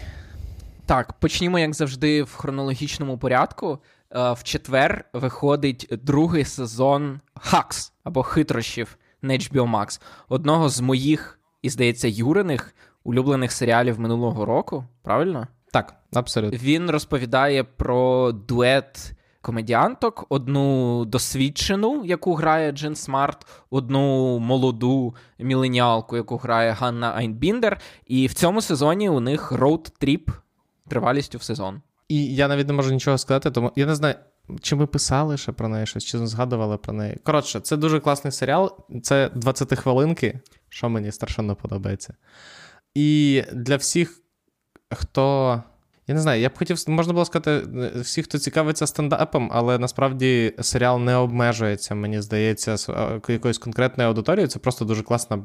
Так, 0.86 1.12
почнімо, 1.12 1.58
як 1.58 1.74
завжди, 1.74 2.22
в 2.22 2.34
хронологічному 2.34 3.18
порядку. 3.18 3.78
Е, 4.10 4.32
в 4.32 4.42
четвер 4.42 5.04
виходить 5.12 5.88
другий 6.02 6.44
сезон 6.44 7.20
Хакс 7.34 7.92
або 8.04 8.22
хитрощів 8.22 8.96
на 9.22 9.34
HBO 9.34 9.70
Max. 9.70 10.00
Одного 10.28 10.68
з 10.68 10.80
моїх 10.80 11.38
і, 11.66 11.70
здається, 11.70 12.08
Юриних 12.08 12.74
улюблених 13.04 13.52
серіалів 13.52 14.00
минулого 14.00 14.44
року, 14.44 14.84
правильно? 15.02 15.46
Так, 15.72 15.94
абсолютно. 16.12 16.58
Він 16.58 16.90
розповідає 16.90 17.64
про 17.64 18.32
дует 18.32 19.12
комедіанток: 19.40 20.26
одну 20.28 21.04
досвідчену, 21.04 22.04
яку 22.04 22.34
грає 22.34 22.72
Джин 22.72 22.96
Смарт, 22.96 23.46
одну 23.70 24.38
молоду 24.38 25.14
міленіалку, 25.38 26.16
яку 26.16 26.36
грає 26.36 26.72
Ганна 26.72 27.12
Айнбіндер. 27.16 27.80
І 28.06 28.26
в 28.26 28.34
цьому 28.34 28.62
сезоні 28.62 29.08
у 29.08 29.20
них 29.20 29.52
road 29.52 29.91
trip 29.91 30.30
тривалістю 30.88 31.38
в 31.38 31.42
сезон. 31.42 31.82
І 32.08 32.34
я 32.34 32.48
навіть 32.48 32.66
не 32.66 32.72
можу 32.72 32.92
нічого 32.92 33.18
сказати, 33.18 33.50
тому 33.50 33.72
я 33.76 33.86
не 33.86 33.94
знаю. 33.94 34.14
Чи 34.60 34.76
ми 34.76 34.86
писали 34.86 35.36
ще 35.36 35.52
про 35.52 35.68
неї 35.68 35.86
щось, 35.86 36.04
чи 36.04 36.26
згадували 36.26 36.76
про 36.76 36.92
неї. 36.92 37.18
Коротше, 37.22 37.60
це 37.60 37.76
дуже 37.76 38.00
класний 38.00 38.32
серіал. 38.32 38.78
Це 39.02 39.30
20 39.34 39.78
хвилинки, 39.78 40.40
що 40.68 40.88
мені 40.88 41.12
страшенно 41.12 41.56
подобається. 41.56 42.14
І 42.94 43.42
для 43.52 43.76
всіх, 43.76 44.20
хто. 44.90 45.62
Я 46.08 46.14
не 46.14 46.20
знаю, 46.20 46.40
я 46.40 46.48
б 46.48 46.58
хотів, 46.58 46.76
можна 46.88 47.12
було 47.12 47.24
сказати, 47.24 47.62
всі, 48.00 48.22
хто 48.22 48.38
цікавиться 48.38 48.86
стендапом, 48.86 49.50
але 49.52 49.78
насправді 49.78 50.54
серіал 50.60 51.00
не 51.00 51.16
обмежується, 51.16 51.94
мені 51.94 52.20
здається, 52.20 52.76
якоюсь 53.28 53.58
конкретною 53.58 54.08
аудиторією. 54.08 54.48
Це 54.48 54.58
просто 54.58 54.84
дуже 54.84 55.02
класна 55.02 55.38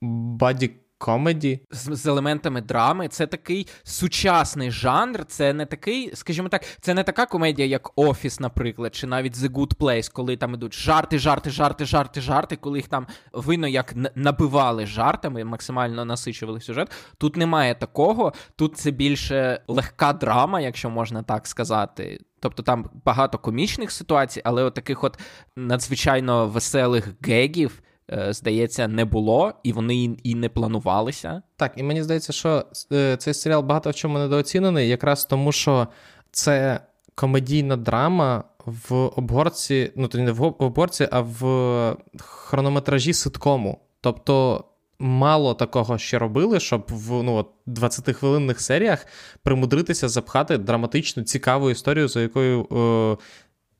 buddy 0.00 0.70
comedy. 0.98 1.60
З, 1.70 1.96
з 1.96 2.06
елементами 2.06 2.60
драми. 2.60 3.08
Це 3.08 3.26
такий 3.26 3.66
сучасний 3.82 4.70
жанр. 4.70 5.24
Це 5.24 5.52
не 5.52 5.66
такий, 5.66 6.16
скажімо 6.16 6.48
так, 6.48 6.64
це 6.80 6.94
не 6.94 7.04
така 7.04 7.26
комедія, 7.26 7.68
як 7.68 7.90
Офіс, 7.96 8.40
наприклад, 8.40 8.94
чи 8.94 9.06
навіть 9.06 9.36
The 9.36 9.52
Good 9.52 9.76
Place, 9.76 10.12
коли 10.12 10.36
там 10.36 10.54
ідуть 10.54 10.74
жарти, 10.74 11.18
жарти, 11.18 11.50
жарти, 11.50 11.84
жарти, 11.84 12.20
жарти, 12.20 12.56
коли 12.56 12.78
їх 12.78 12.88
там 12.88 13.06
видно, 13.32 13.68
як 13.68 13.94
набивали 14.14 14.86
жартами, 14.86 15.44
максимально 15.44 16.04
насичували 16.04 16.60
сюжет. 16.60 16.90
Тут 17.18 17.36
немає 17.36 17.74
такого. 17.74 18.32
Тут 18.56 18.76
це 18.76 18.90
більше 18.90 19.60
легка 19.68 20.12
драма, 20.12 20.60
якщо 20.60 20.90
можна 20.90 21.22
так 21.22 21.46
сказати. 21.46 22.20
Тобто 22.40 22.62
там 22.62 22.90
багато 23.04 23.38
комічних 23.38 23.90
ситуацій, 23.90 24.42
але 24.44 24.62
от 24.62 24.74
таких 24.74 25.04
от 25.04 25.18
надзвичайно 25.56 26.46
веселих 26.46 27.08
гегів. 27.22 27.82
Е, 28.12 28.32
здається, 28.32 28.88
не 28.88 29.04
було, 29.04 29.52
і 29.62 29.72
вони 29.72 30.16
і 30.22 30.34
не 30.34 30.48
планувалися. 30.48 31.42
Так, 31.56 31.72
і 31.76 31.82
мені 31.82 32.02
здається, 32.02 32.32
що 32.32 32.64
е, 32.92 33.16
цей 33.16 33.34
серіал 33.34 33.62
багато 33.62 33.90
в 33.90 33.94
чому 33.94 34.18
недооцінений, 34.18 34.88
якраз 34.88 35.24
тому, 35.24 35.52
що 35.52 35.88
це 36.30 36.80
комедійна 37.14 37.76
драма 37.76 38.44
в 38.66 38.94
обгорці, 38.94 39.92
ну 39.96 40.08
то 40.08 40.18
не 40.18 40.32
в 40.32 40.42
обгорці, 40.42 41.08
а 41.10 41.20
в 41.20 41.96
хронометражі 42.18 43.12
ситкому. 43.12 43.80
Тобто. 44.00 44.64
Мало 45.00 45.54
такого 45.54 45.98
ще 45.98 46.18
робили, 46.18 46.60
щоб 46.60 46.84
в 46.88 47.22
ну, 47.22 47.46
20-хвилинних 47.66 48.58
серіях 48.58 49.06
примудритися 49.42 50.08
запхати 50.08 50.58
драматичну, 50.58 51.22
цікаву 51.22 51.70
історію, 51.70 52.08
за 52.08 52.20
якою 52.20 52.64
е, 52.64 53.16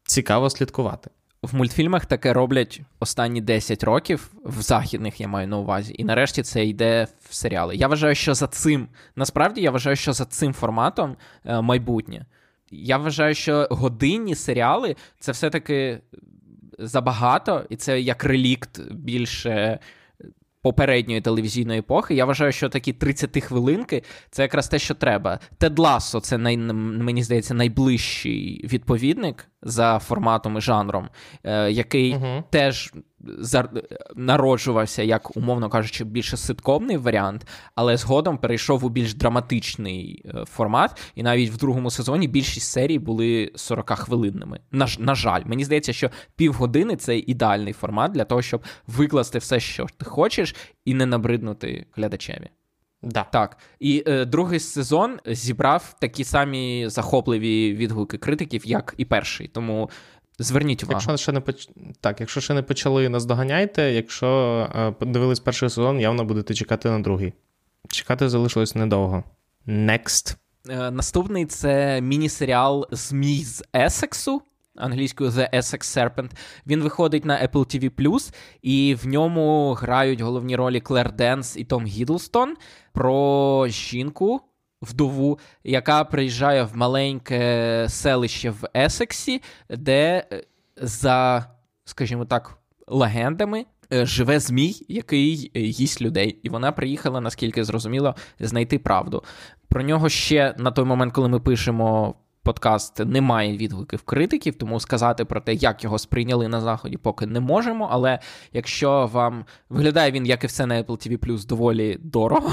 цікаво 0.05 0.51
слідкувати 0.51 1.11
в 1.43 1.55
мультфільмах 1.55 2.07
таке 2.07 2.33
роблять 2.33 2.81
останні 3.01 3.41
10 3.41 3.85
років, 3.85 4.33
в 4.45 4.61
західних 4.61 5.21
я 5.21 5.29
маю 5.29 5.49
на 5.49 5.59
увазі, 5.59 5.95
і 5.99 6.05
нарешті 6.05 6.43
це 6.43 6.65
йде 6.65 7.07
в 7.29 7.35
серіали. 7.35 7.77
Я 7.77 7.89
вважаю, 7.89 8.15
що 8.15 8.35
за 8.35 8.47
цим 8.47 8.89
насправді 9.17 9.61
я 9.61 9.71
вважаю, 9.71 9.97
що 9.97 10.13
за 10.13 10.25
цим 10.25 10.53
форматом 10.53 11.17
е, 11.45 11.61
майбутнє. 11.61 12.27
Я 12.71 12.97
вважаю, 12.97 13.35
що 13.35 13.69
годинні 13.71 14.35
серіали 14.35 14.97
це 15.21 15.33
все-таки 15.33 16.01
забагато, 16.79 17.67
і 17.69 17.77
це 17.77 18.01
як 18.01 18.25
релікт 18.25 18.81
більше 18.93 19.79
попередньої 20.63 21.21
телевізійної 21.21 21.79
епохи. 21.79 22.15
Я 22.15 22.25
вважаю, 22.25 22.53
що 22.53 22.69
такі 22.69 22.93
30 22.93 23.45
хвилинки 23.45 24.03
це 24.31 24.43
якраз 24.43 24.69
те, 24.69 24.79
що 24.79 24.95
треба. 24.95 25.41
Тед 25.59 25.79
Лассо 25.79 26.21
це 26.21 26.39
най, 26.39 26.57
мені 26.57 27.23
здається 27.23 27.55
найближчий 27.55 28.67
відповідник 28.73 29.49
за 29.63 29.99
форматом 29.99 30.59
і 30.59 30.61
жанром, 30.61 31.09
е, 31.45 31.71
який 31.71 32.15
угу. 32.15 32.45
теж 32.51 32.93
народжувався, 34.17 35.03
як, 35.03 35.37
умовно 35.37 35.69
кажучи, 35.69 36.05
більше 36.05 36.37
ситкомний 36.37 36.97
варіант, 36.97 37.47
але 37.75 37.97
згодом 37.97 38.39
перейшов 38.39 38.85
у 38.85 38.89
більш 38.89 39.15
драматичний 39.15 40.25
е, 40.25 40.45
формат. 40.45 41.01
І 41.15 41.23
навіть 41.23 41.51
в 41.51 41.57
другому 41.57 41.91
сезоні 41.91 42.29
більшість 42.29 42.71
серій 42.71 42.99
були 42.99 43.53
40-хвилинними. 43.55 44.59
На, 44.73 44.87
на 44.99 45.15
жаль, 45.15 45.43
мені 45.45 45.65
здається, 45.65 45.93
що 45.93 46.11
півгодини 46.37 46.97
це 46.97 47.19
ідеальний 47.19 47.73
формат 47.73 48.13
для 48.13 48.25
того, 48.25 48.43
щоб 48.43 48.65
викласти 48.87 49.39
все, 49.39 49.61
що 49.61 49.87
ти 49.97 50.05
хочеш, 50.05 50.57
і 50.85 50.95
не 50.95 51.07
набриднути 51.07 51.87
глядачеві. 51.93 52.49
Да. 53.03 53.27
Так. 53.33 53.59
І 53.81 54.05
е, 54.07 54.25
другий 54.25 54.61
сезон 54.61 55.19
зібрав 55.27 55.95
такі 56.01 56.25
самі 56.25 56.89
захопливі 56.89 57.75
відгуки 57.75 58.19
критиків, 58.19 58.67
як 58.67 58.95
і 58.97 59.05
перший. 59.05 59.49
Тому 59.49 59.91
Зверніть 60.39 60.85
увагу. 60.85 61.01
Якщо 61.01 61.17
ще 61.17 61.33
не 61.33 61.41
поч... 61.41 61.69
Так, 62.01 62.21
якщо 62.21 62.41
ще 62.41 62.55
не 62.55 62.63
почали, 62.63 63.09
нас 63.09 63.25
доганяйте. 63.25 63.93
Якщо 63.93 64.29
е, 64.77 64.91
подивились 64.91 65.41
перший 65.41 65.71
сезон, 65.71 66.01
явно 66.01 66.25
будете 66.25 66.55
чекати 66.55 66.91
на 66.91 67.01
другий. 67.01 67.33
Чекати 67.89 68.29
залишилось 68.29 68.75
недовго. 68.75 69.25
Next. 69.67 70.37
Е, 70.69 70.91
наступний 70.91 71.47
це 71.47 72.01
міні-серіал 72.01 72.89
Змій 72.91 73.45
з 73.45 73.65
Есексу. 73.77 74.43
Англійською 74.79 75.31
The 75.31 75.55
Essex 75.55 75.79
Serpent. 75.79 76.31
Він 76.67 76.83
виходить 76.83 77.25
на 77.25 77.47
Apple 77.47 77.91
TV+, 77.91 78.33
і 78.63 78.97
в 79.03 79.07
ньому 79.07 79.73
грають 79.73 80.21
головні 80.21 80.57
ролі 80.57 80.81
Клер 80.81 81.13
Дейнс 81.13 81.57
і 81.57 81.65
Том 81.65 81.87
Гідлстон 81.87 82.57
про 82.93 83.67
жінку, 83.69 84.41
вдову, 84.83 85.39
яка 85.65 86.05
приїжджає 86.05 86.63
в 86.63 86.77
маленьке 86.77 87.87
селище 87.89 88.51
в 88.51 88.65
Есексі, 88.77 89.43
де 89.71 90.27
е, 90.33 90.45
за, 90.77 91.47
скажімо 91.85 92.25
так, 92.25 92.59
легендами. 92.87 93.67
Е, 93.93 94.07
живе 94.07 94.41
Змій, 94.41 94.87
який 94.89 95.51
е, 95.55 95.61
їсть 95.61 96.03
людей, 96.03 96.39
і 96.43 96.49
вона 96.49 96.73
приїхала, 96.73 97.21
наскільки 97.21 97.65
зрозуміло, 97.65 98.15
знайти 98.41 98.79
правду. 98.79 99.25
Про 99.69 99.83
нього 99.83 100.09
ще 100.09 100.55
на 100.59 100.71
той 100.71 100.85
момент, 100.85 101.13
коли 101.13 101.29
ми 101.29 101.41
пишемо 101.41 102.15
подкаст, 102.43 102.99
немає 102.99 103.57
відгуків 103.57 104.03
критиків, 104.03 104.55
тому 104.55 104.81
сказати 104.81 105.25
про 105.25 105.41
те, 105.41 105.55
як 105.55 105.85
його 105.85 105.99
сприйняли 105.99 106.49
на 106.49 106.61
заході, 106.61 106.97
поки 106.97 107.27
не 107.27 107.41
можемо. 107.41 107.89
Але 107.91 108.19
якщо 108.53 109.11
вам 109.13 109.45
виглядає 109.69 110.11
він, 110.11 110.27
як 110.27 110.45
і 110.45 110.47
все 110.47 110.67
на 110.67 110.83
Apple 110.83 111.09
TV+, 111.09 111.47
доволі 111.47 111.99
дорого, 112.03 112.53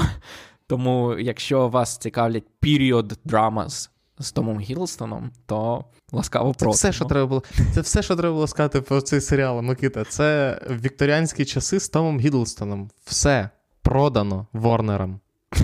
тому, 0.66 1.18
якщо 1.18 1.68
вас 1.68 1.98
цікавлять 1.98 2.44
period 2.62 3.16
dramas 3.26 3.90
з 4.18 4.32
Томом 4.32 4.60
Гілстоном, 4.60 5.30
то 5.46 5.84
ласкаво 6.12 6.54
просимо. 6.54 6.72
Це 6.72 6.88
все, 6.88 6.92
що 6.92 7.04
треба 7.04 7.26
було. 7.26 7.42
Це 7.74 7.80
все, 7.80 8.02
що 8.02 8.16
треба 8.16 8.34
було 8.34 8.46
сказати 8.46 8.80
про 8.80 9.00
цей 9.00 9.20
серіал, 9.20 9.62
Микита. 9.62 10.04
Це 10.04 10.58
вікторіанські 10.70 11.44
часи 11.44 11.80
з 11.80 11.88
Томом 11.88 12.20
Гідлстоном. 12.20 12.90
Все 13.04 13.50
продано 13.82 14.46
Ворнером. 14.52 15.20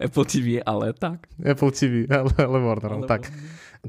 Apple 0.00 0.12
TV, 0.14 0.62
але 0.66 0.92
так. 0.92 1.28
Apple 1.38 1.58
TV, 1.58 2.06
але 2.10 2.48
але 2.48 2.58
Ворнером, 2.58 2.98
але 2.98 3.08
так. 3.08 3.30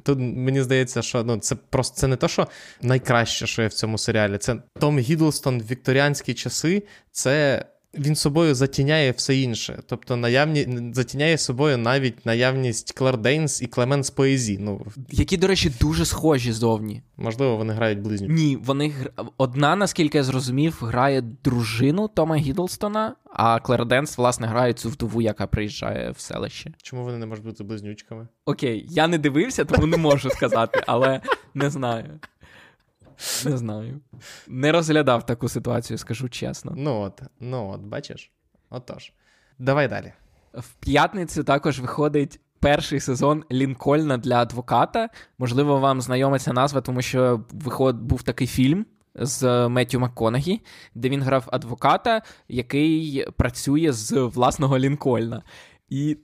Тут 0.03 0.19
мені 0.19 0.61
здається, 0.61 1.01
що 1.01 1.23
ну, 1.23 1.37
це 1.37 1.55
просто 1.55 1.97
це 1.97 2.07
не 2.07 2.15
то, 2.15 2.27
що 2.27 2.47
найкраще, 2.81 3.47
що 3.47 3.61
є 3.61 3.67
в 3.67 3.73
цьому 3.73 3.97
серіалі. 3.97 4.37
Це 4.37 4.55
Том 4.79 4.99
Гідлстон 4.99 5.61
вікторіанські 5.61 6.33
часи. 6.33 6.83
Це 7.11 7.65
він 7.97 8.15
собою 8.15 8.55
затіняє 8.55 9.11
все 9.11 9.37
інше. 9.37 9.79
Тобто 9.87 10.15
наявні 10.15 10.91
затіняє 10.93 11.37
собою 11.37 11.77
навіть 11.77 12.25
наявність 12.25 12.91
Клер 12.91 13.17
Дейнс 13.17 13.61
і 13.61 13.67
Клеманс 13.67 14.09
Поезі. 14.09 14.57
Ну, 14.61 14.85
Які, 15.11 15.37
до 15.37 15.47
речі, 15.47 15.71
дуже 15.81 16.05
схожі 16.05 16.51
зовні. 16.51 17.01
Можливо, 17.17 17.57
вони 17.57 17.73
грають 17.73 17.99
близнюків. 17.99 18.27
Ні, 18.27 18.55
вони 18.55 18.93
одна, 19.37 19.75
наскільки 19.75 20.17
я 20.17 20.23
зрозумів, 20.23 20.77
грає 20.81 21.21
дружину 21.21 22.07
Тома 22.07 22.35
Гідлстона, 22.35 23.15
а 23.33 23.59
Клер 23.59 23.85
Денс, 23.85 24.17
власне, 24.17 24.47
грає 24.47 24.73
цю 24.73 24.89
вдову, 24.89 25.21
яка 25.21 25.47
приїжджає 25.47 26.11
в 26.11 26.19
селище. 26.19 26.73
Чому 26.81 27.03
вони 27.03 27.17
не 27.17 27.25
можуть 27.25 27.45
бути 27.45 27.63
близнючками? 27.63 28.27
Окей, 28.45 28.87
я 28.89 29.07
не 29.07 29.17
дивився, 29.17 29.65
тому 29.65 29.87
не 29.87 29.97
можу 29.97 30.29
сказати, 30.29 30.83
але 30.87 31.21
не 31.53 31.69
знаю. 31.69 32.19
Не 33.45 33.57
знаю. 33.57 34.01
Не 34.47 34.71
розглядав 34.71 35.25
таку 35.25 35.49
ситуацію, 35.49 35.97
скажу 35.97 36.29
чесно. 36.29 36.73
Ну 36.75 37.01
от, 37.01 37.21
ну 37.39 37.69
от, 37.69 37.81
бачиш? 37.81 38.31
Отож. 38.69 39.13
Давай 39.59 39.87
далі. 39.87 40.13
В 40.53 40.73
п'ятницю 40.73 41.43
також 41.43 41.79
виходить 41.79 42.39
перший 42.59 42.99
сезон 42.99 43.43
Лінкольна 43.51 44.17
для 44.17 44.41
адвоката. 44.41 45.09
Можливо, 45.37 45.79
вам 45.79 46.01
знайома 46.01 46.39
ця 46.39 46.53
назва, 46.53 46.81
тому 46.81 47.01
що 47.01 47.45
виход 47.51 47.95
був 47.95 48.23
такий 48.23 48.47
фільм. 48.47 48.85
З 49.17 49.67
Меттю 49.67 49.99
МакКонагі, 49.99 50.61
де 50.95 51.09
він 51.09 51.21
грав 51.21 51.49
адвоката, 51.51 52.21
який 52.47 53.25
працює 53.37 53.91
з 53.91 54.11
власного 54.11 54.79
Лінкольна. 54.79 55.43
І 55.89 56.17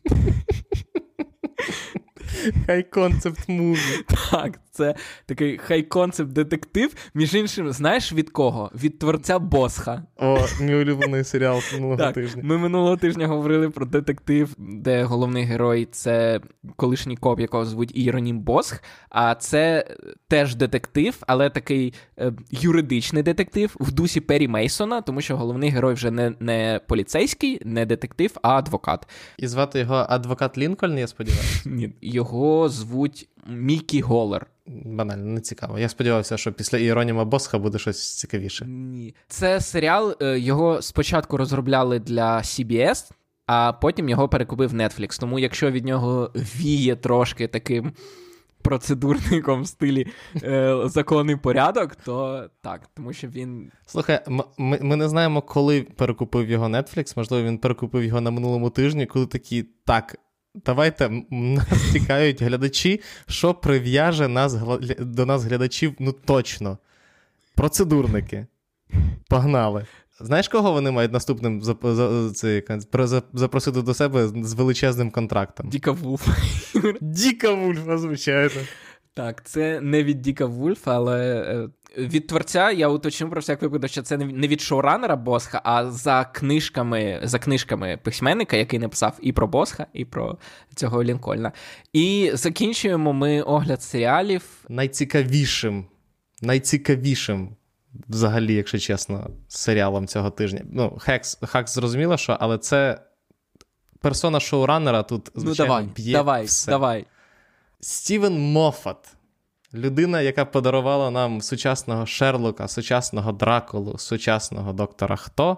Хай 2.65 2.83
концепт 2.83 3.49
муві. 3.49 4.03
Так, 4.31 4.59
Це 4.71 4.95
такий 5.25 5.57
хай-концепт 5.57 6.31
детектив. 6.31 6.93
Між 7.13 7.35
іншим, 7.35 7.71
знаєш 7.71 8.13
від 8.13 8.29
кого? 8.29 8.71
Від 8.75 8.99
творця 8.99 9.39
Босха. 9.39 10.03
О, 10.17 10.45
мій 10.61 10.75
улюблений 10.75 11.23
серіал 11.23 11.59
минулого 11.73 11.97
так, 11.97 12.13
тижня. 12.13 12.41
Ми 12.45 12.57
минулого 12.57 12.97
тижня 12.97 13.27
говорили 13.27 13.69
про 13.69 13.85
детектив, 13.85 14.55
де 14.57 15.03
головний 15.03 15.43
герой 15.43 15.87
це 15.91 16.39
колишній 16.75 17.17
коп, 17.17 17.39
якого 17.39 17.65
звуть 17.65 17.91
Іронім 17.93 18.39
Босх. 18.39 18.83
А 19.09 19.35
це 19.35 19.87
теж 20.27 20.55
детектив, 20.55 21.17
але 21.27 21.49
такий 21.49 21.93
е, 22.19 22.33
юридичний 22.51 23.23
детектив 23.23 23.75
в 23.79 23.91
дусі 23.91 24.21
Пері 24.21 24.47
Мейсона, 24.47 25.01
тому 25.01 25.21
що 25.21 25.37
головний 25.37 25.69
герой 25.69 25.93
вже 25.93 26.11
не, 26.11 26.33
не 26.39 26.81
поліцейський, 26.87 27.61
не 27.65 27.85
детектив, 27.85 28.31
а 28.41 28.49
адвокат. 28.49 29.07
І 29.37 29.47
звати 29.47 29.79
його 29.79 30.05
адвокат 30.09 30.57
Лінкольн, 30.57 30.97
я 30.97 31.07
сподіваюся. 31.07 31.69
Ні, 31.69 31.93
його 32.01 32.69
звуть 32.69 33.29
Мікі 33.47 34.01
Голер. 34.01 34.47
Банально, 34.67 35.25
не 35.25 35.41
цікаво. 35.41 35.79
Я 35.79 35.89
сподівався, 35.89 36.37
що 36.37 36.53
після 36.53 36.77
Іроніма 36.77 37.25
Босха 37.25 37.59
буде 37.59 37.79
щось 37.79 38.17
цікавіше. 38.17 38.65
Ні. 38.65 39.15
Це 39.27 39.61
серіал, 39.61 40.15
е, 40.21 40.39
його 40.39 40.81
спочатку 40.81 41.37
розробляли 41.37 41.99
для 41.99 42.37
CBS, 42.37 43.11
а 43.45 43.73
потім 43.73 44.09
його 44.09 44.29
перекупив 44.29 44.73
Netflix. 44.73 45.19
Тому 45.19 45.39
якщо 45.39 45.71
від 45.71 45.85
нього 45.85 46.31
віє 46.35 46.95
трошки 46.95 47.47
таким 47.47 47.91
процедурником 48.61 49.61
в 49.61 49.67
стилі 49.67 50.07
е, 50.43 50.81
законний 50.85 51.35
порядок, 51.35 51.95
то 51.95 52.47
так, 52.61 52.81
тому 52.93 53.13
що 53.13 53.27
він. 53.27 53.71
Слухай, 53.85 54.19
ми, 54.27 54.43
ми 54.81 54.95
не 54.95 55.09
знаємо, 55.09 55.41
коли 55.41 55.81
перекупив 55.81 56.49
його 56.49 56.65
Netflix. 56.65 57.13
Можливо, 57.17 57.47
він 57.47 57.57
перекупив 57.57 58.03
його 58.03 58.21
на 58.21 58.31
минулому 58.31 58.69
тижні, 58.69 59.05
коли 59.05 59.25
такі 59.27 59.65
так. 59.85 60.15
Давайте 60.55 61.09
нас 61.29 61.91
цікавлять 61.91 62.41
глядачі, 62.41 63.01
що 63.27 63.53
прив'яже 63.53 64.27
нас 64.27 64.57
до 64.99 65.25
нас 65.25 65.43
глядачів, 65.43 65.93
ну 65.99 66.11
точно. 66.11 66.77
Процедурники. 67.55 68.47
Погнали. 69.29 69.85
Знаєш, 70.19 70.47
кого 70.47 70.71
вони 70.71 70.91
мають 70.91 71.11
наступним 71.11 71.61
запросити 73.33 73.81
до 73.81 73.93
себе 73.93 74.27
з 74.27 74.53
величезним 74.53 75.11
контрактом? 75.11 75.69
Діка 75.69 75.91
Вулф. 75.91 76.27
Діка 77.01 77.53
Вульфа, 77.53 77.97
звичайно. 77.97 78.61
Так, 79.13 79.45
це 79.45 79.81
не 79.81 80.03
від 80.03 80.21
Діка 80.21 80.45
Вульфа, 80.45 80.95
але 80.95 81.41
е, 81.41 81.69
від 81.97 82.27
творця 82.27 82.71
я 82.71 82.87
уточню 82.87 83.29
про 83.29 83.41
всяк 83.41 83.61
випадок, 83.61 83.91
що 83.91 84.01
це 84.01 84.17
не 84.17 84.47
від 84.47 84.61
шоуранера 84.61 85.15
Босха, 85.15 85.61
а 85.63 85.91
за 85.91 86.23
книжками 86.23 87.19
за 87.23 87.39
книжками 87.39 87.99
письменника, 88.03 88.57
який 88.57 88.79
написав 88.79 89.17
і 89.21 89.31
про 89.31 89.47
Босха, 89.47 89.87
і 89.93 90.05
про 90.05 90.37
цього 90.75 91.03
Лінкольна. 91.03 91.51
І 91.93 92.31
закінчуємо 92.33 93.13
ми 93.13 93.41
огляд 93.41 93.83
серіалів. 93.83 94.43
Найцікавішим, 94.69 95.85
найцікавішим, 96.41 97.55
взагалі, 98.09 98.53
якщо 98.53 98.79
чесно, 98.79 99.29
серіалом 99.47 100.07
цього 100.07 100.29
тижня. 100.29 100.61
Ну, 100.71 100.97
Хекс, 100.99 101.37
Хакс 101.41 101.73
зрозуміло, 101.73 102.17
що, 102.17 102.37
але 102.39 102.57
це 102.57 103.01
персона 103.99 104.39
шоуранера 104.39 105.03
тут, 105.03 105.31
звичайно, 105.35 105.49
ну 105.49 105.55
давай, 105.55 105.85
б'є 105.95 106.13
давай, 106.13 106.45
все. 106.45 106.71
давай. 106.71 107.05
Стівен 107.79 108.39
Моффат. 108.39 109.15
Людина, 109.73 110.21
яка 110.21 110.45
подарувала 110.45 111.11
нам 111.11 111.41
сучасного 111.41 112.05
Шерлока, 112.05 112.67
сучасного 112.67 113.31
Дракулу, 113.31 113.97
сучасного 113.97 114.73
доктора 114.73 115.15
Хто, 115.15 115.57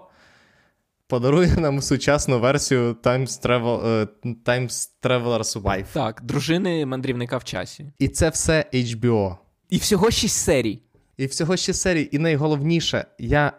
подарує 1.06 1.56
нам 1.56 1.82
сучасну 1.82 2.40
версію 2.40 2.96
Times, 3.02 3.46
Travel, 3.46 3.86
е, 3.86 4.08
Times 4.44 4.88
Traveler's 5.02 5.62
Wife. 5.62 5.86
Так, 5.92 6.20
дружини 6.24 6.86
мандрівника 6.86 7.36
в 7.36 7.44
часі. 7.44 7.92
І 7.98 8.08
це 8.08 8.28
все 8.28 8.64
HBO. 8.74 9.36
І 9.70 9.78
всього 9.78 10.10
шість 10.10 10.44
серій. 10.44 10.82
І 11.16 11.26
всього 11.26 11.56
ще 11.56 11.72
серій. 11.74 12.08
І 12.12 12.18
найголовніше, 12.18 13.04
я 13.18 13.52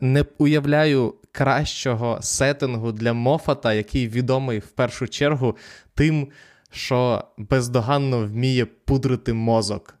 не 0.00 0.24
уявляю 0.38 1.14
кращого 1.32 2.18
сеттингу 2.22 2.92
для 2.92 3.12
Мофата, 3.12 3.74
який 3.74 4.08
відомий 4.08 4.58
в 4.58 4.66
першу 4.66 5.08
чергу 5.08 5.56
тим, 5.94 6.28
що 6.72 7.24
бездоганно 7.38 8.26
вміє 8.26 8.66
пудрити 8.66 9.32
мозок. 9.32 9.94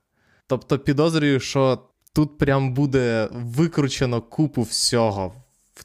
Тобто 0.46 0.78
підозрюю, 0.78 1.40
що 1.40 1.78
тут 2.12 2.38
прям 2.38 2.74
буде 2.74 3.28
викручено 3.32 4.20
купу 4.20 4.62
всього. 4.62 5.34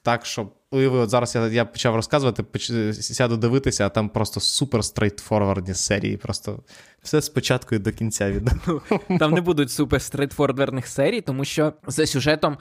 Так, 0.01 0.25
що 0.25 0.47
уяви, 0.71 0.99
от 0.99 1.09
зараз 1.09 1.35
я, 1.35 1.47
я 1.47 1.65
почав 1.65 1.95
розказувати, 1.95 2.43
поч- 2.43 2.93
сяду 2.93 3.37
дивитися, 3.37 3.85
а 3.85 3.89
там 3.89 4.09
просто 4.09 4.39
супер 4.39 4.83
стрейтфорвардні 4.83 5.73
серії. 5.73 6.17
Просто 6.17 6.59
все 7.03 7.21
спочатку 7.21 7.75
і 7.75 7.79
до 7.79 7.91
кінця 7.91 8.31
відомо. 8.31 8.81
Там 9.19 9.31
не 9.31 9.41
будуть 9.41 9.71
супер 9.71 10.01
стритфордверних 10.01 10.87
серій, 10.87 11.21
тому 11.21 11.45
що 11.45 11.73
за 11.87 12.05
сюжетом 12.05 12.53
е, 12.53 12.57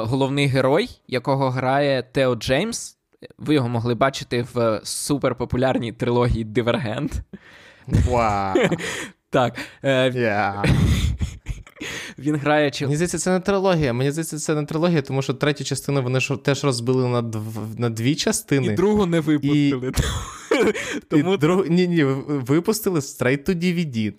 головний 0.00 0.46
герой, 0.46 0.90
якого 1.08 1.50
грає 1.50 2.02
Тео 2.02 2.34
Джеймс, 2.34 2.96
ви 3.38 3.54
його 3.54 3.68
могли 3.68 3.94
бачити 3.94 4.46
в 4.54 4.80
суперпопулярній 4.84 5.92
трилогії 5.92 6.44
Дивергент. 6.44 7.12
Вау! 7.86 8.56
Так, 9.30 9.58
е, 9.82 10.10
Yeah. 10.10 10.64
він 12.18 12.36
грає 12.36 12.70
чи 12.70 12.84
Мені 12.84 12.96
здається, 12.96 13.18
це 13.18 13.30
не 13.30 13.40
трилогія. 13.40 13.92
Мені 13.92 14.10
здається, 14.10 14.38
це 14.38 14.54
не 14.54 14.64
трилогія, 14.64 15.02
тому 15.02 15.22
що 15.22 15.34
третю 15.34 15.64
частину 15.64 16.02
вони 16.02 16.20
ж 16.20 16.36
теж 16.36 16.64
розбили 16.64 17.08
на 17.08 17.22
дв... 17.22 17.58
на 17.78 17.90
дві 17.90 18.14
частини. 18.14 18.66
і 18.66 18.70
другу 18.70 19.06
не 19.06 19.20
випустили. 19.20 19.92
Тому 21.08 21.34
І 21.34 21.36
друг... 21.36 21.66
Ні, 21.68 21.88
ні, 21.88 22.04
випустили 22.04 23.00
straight 23.00 23.48
to 23.48 23.54
DVD. 23.54 24.12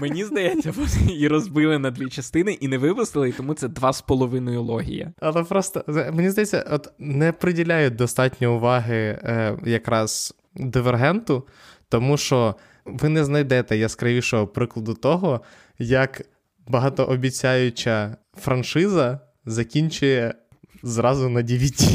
Мені 0.00 0.24
здається, 0.24 0.70
вони 0.76 1.12
і 1.18 1.28
розбили 1.28 1.78
на 1.78 1.90
дві 1.90 2.08
частини, 2.08 2.52
і 2.52 2.68
не 2.68 2.78
випустили, 2.78 3.28
і 3.28 3.32
тому 3.32 3.54
це 3.54 3.68
два 3.68 3.92
з 3.92 4.02
половиною 4.02 4.62
логія. 4.62 5.12
Але 5.20 5.44
просто 5.44 5.84
мені 6.12 6.30
здається, 6.30 6.66
от 6.70 6.92
не 6.98 7.32
приділяють 7.32 7.96
достатньо 7.96 8.56
уваги 8.56 8.96
е, 8.96 9.58
якраз 9.64 10.34
дивергенту, 10.54 11.46
тому 11.88 12.16
що 12.16 12.54
ви 12.84 13.08
не 13.08 13.24
знайдете 13.24 13.76
яскравішого 13.76 14.46
прикладу 14.46 14.94
того, 14.94 15.40
як 15.78 16.22
багатообіцяюча 16.68 18.16
франшиза 18.38 19.20
закінчує 19.46 20.34
зразу 20.82 21.28
на 21.28 21.42
DVD. 21.42 21.90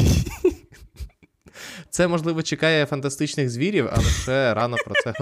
Це, 1.90 2.08
можливо, 2.08 2.42
чекає 2.42 2.86
фантастичних 2.86 3.50
звірів, 3.50 3.88
але 3.92 4.04
ще 4.04 4.54
рано 4.54 4.76
про 4.84 4.94
це 5.04 5.12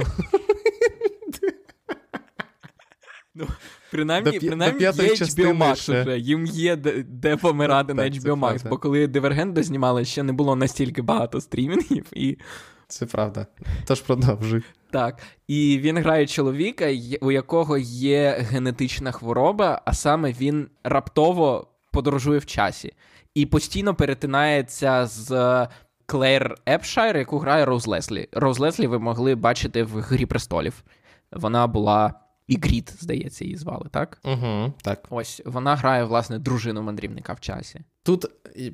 Принаймні, 3.91 4.39
До 4.39 4.47
принаймні 4.47 4.78
до 4.78 4.85
є 4.85 4.93
HBO 5.12 5.59
Max 5.59 5.76
ще. 5.76 6.03
вже. 6.03 6.18
Їм 6.18 6.47
є 6.47 6.76
де, 6.76 7.03
де 7.09 7.37
помирати 7.37 7.95
Ну, 7.95 8.03
на 8.03 8.11
так, 8.11 8.22
HBO 8.22 8.39
Max, 8.39 8.68
бо 8.68 8.78
коли 8.78 9.07
Дивергент 9.07 9.53
дознімали, 9.53 10.05
ще 10.05 10.22
не 10.22 10.32
було 10.32 10.57
настільки 10.57 11.03
багато 11.03 11.41
стрімінгів. 11.41 12.07
І 12.12 12.39
Це 12.89 13.07
правда. 13.07 13.47
Тож 13.87 14.01
продовжуй. 14.01 14.62
так. 14.91 15.22
І 15.49 15.78
він 15.82 15.99
грає 15.99 16.26
чоловіка, 16.26 16.87
у 17.20 17.30
якого 17.30 17.78
є 17.78 18.47
генетична 18.51 19.12
хвороба, 19.12 19.82
а 19.85 19.93
саме 19.93 20.32
він 20.32 20.68
раптово 20.85 21.66
подорожує 21.93 22.39
в 22.39 22.47
часі 22.47 22.93
і 23.35 23.47
постійно 23.47 23.95
перетинається 23.95 25.07
з. 25.07 25.68
Клер 26.07 26.55
Ебшир, 26.68 27.16
яку 27.16 27.39
грає 27.39 27.64
Роуз 27.64 27.87
Леслі. 27.87 28.28
Роуз 28.32 28.59
Леслі 28.59 28.87
ви 28.87 28.99
могли 28.99 29.35
бачити 29.35 29.82
в 29.82 30.01
Грі 30.01 30.26
престолів. 30.26 30.85
Вона 31.32 31.66
була 31.66 32.14
Ігріт, 32.49 32.92
здається, 33.01 33.45
її 33.45 33.57
звали, 33.57 33.86
так? 33.90 34.18
Угу, 34.24 34.72
так. 34.82 35.07
Ось 35.11 35.42
вона 35.45 35.76
грає, 35.76 36.05
власне, 36.05 36.38
дружину 36.38 36.82
мандрівника 36.82 37.32
в 37.32 37.40
часі. 37.40 37.80
Тут 38.03 38.26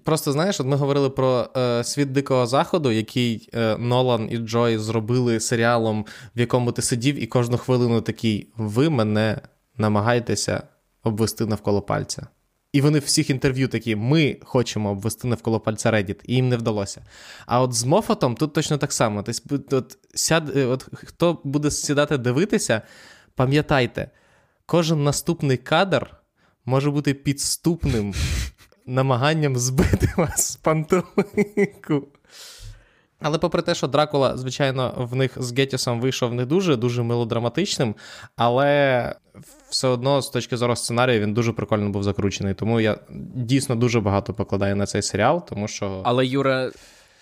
просто 0.04 0.32
знаєш, 0.32 0.60
от 0.60 0.66
ми 0.66 0.76
говорили 0.76 1.10
про 1.10 1.48
е, 1.56 1.84
світ 1.84 2.12
дикого 2.12 2.46
заходу, 2.46 2.92
який 2.92 3.48
е, 3.54 3.76
Нолан 3.78 4.28
і 4.30 4.36
Джой 4.36 4.78
зробили 4.78 5.40
серіалом, 5.40 6.06
в 6.36 6.40
якому 6.40 6.72
ти 6.72 6.82
сидів, 6.82 7.22
і 7.22 7.26
кожну 7.26 7.58
хвилину 7.58 8.00
такий: 8.00 8.52
ви 8.56 8.90
мене 8.90 9.40
намагаєтеся 9.76 10.62
обвести 11.02 11.46
навколо 11.46 11.82
пальця. 11.82 12.26
І 12.72 12.80
вони 12.80 12.98
в 12.98 13.02
всіх 13.02 13.30
інтерв'ю 13.30 13.68
такі: 13.68 13.96
ми 13.96 14.36
хочемо 14.42 14.90
обвести 14.90 15.28
навколо 15.28 15.60
пальця 15.60 15.90
Reddit, 15.90 16.20
і 16.24 16.34
їм 16.34 16.48
не 16.48 16.56
вдалося. 16.56 17.02
А 17.46 17.60
от 17.60 17.72
з 17.72 17.84
Мофатом 17.84 18.34
тут 18.34 18.52
точно 18.52 18.78
так 18.78 18.92
само. 18.92 19.22
Тобто, 19.22 19.76
от, 19.76 19.98
сяд, 20.14 20.56
е, 20.56 20.66
от, 20.66 20.88
хто 20.92 21.38
буде 21.44 21.70
сідати 21.70 22.18
дивитися, 22.18 22.82
пам'ятайте, 23.40 24.10
кожен 24.66 25.04
наступний 25.04 25.56
кадр 25.56 26.16
може 26.64 26.90
бути 26.90 27.14
підступним 27.14 28.14
намаганням 28.86 29.56
збити 29.56 30.08
вас 30.16 30.52
з 30.52 30.56
пантелику. 30.56 32.08
Але 33.20 33.38
попри 33.38 33.62
те, 33.62 33.74
що 33.74 33.86
Дракула, 33.86 34.36
звичайно, 34.36 34.94
в 34.96 35.14
них 35.14 35.32
з 35.36 35.58
Геттісом 35.58 36.00
вийшов 36.00 36.34
не 36.34 36.46
дуже, 36.46 36.76
дуже 36.76 37.02
мелодраматичним, 37.02 37.94
але 38.36 39.14
все 39.70 39.88
одно, 39.88 40.22
з 40.22 40.30
точки 40.30 40.56
зору 40.56 40.76
сценарію, 40.76 41.20
він 41.20 41.34
дуже 41.34 41.52
прикольно 41.52 41.90
був 41.90 42.02
закручений. 42.02 42.54
Тому 42.54 42.80
я 42.80 42.98
дійсно 43.34 43.76
дуже 43.76 44.00
багато 44.00 44.34
покладаю 44.34 44.76
на 44.76 44.86
цей 44.86 45.02
серіал, 45.02 45.46
тому 45.48 45.68
що. 45.68 46.00
Але 46.04 46.26
Юра, 46.26 46.70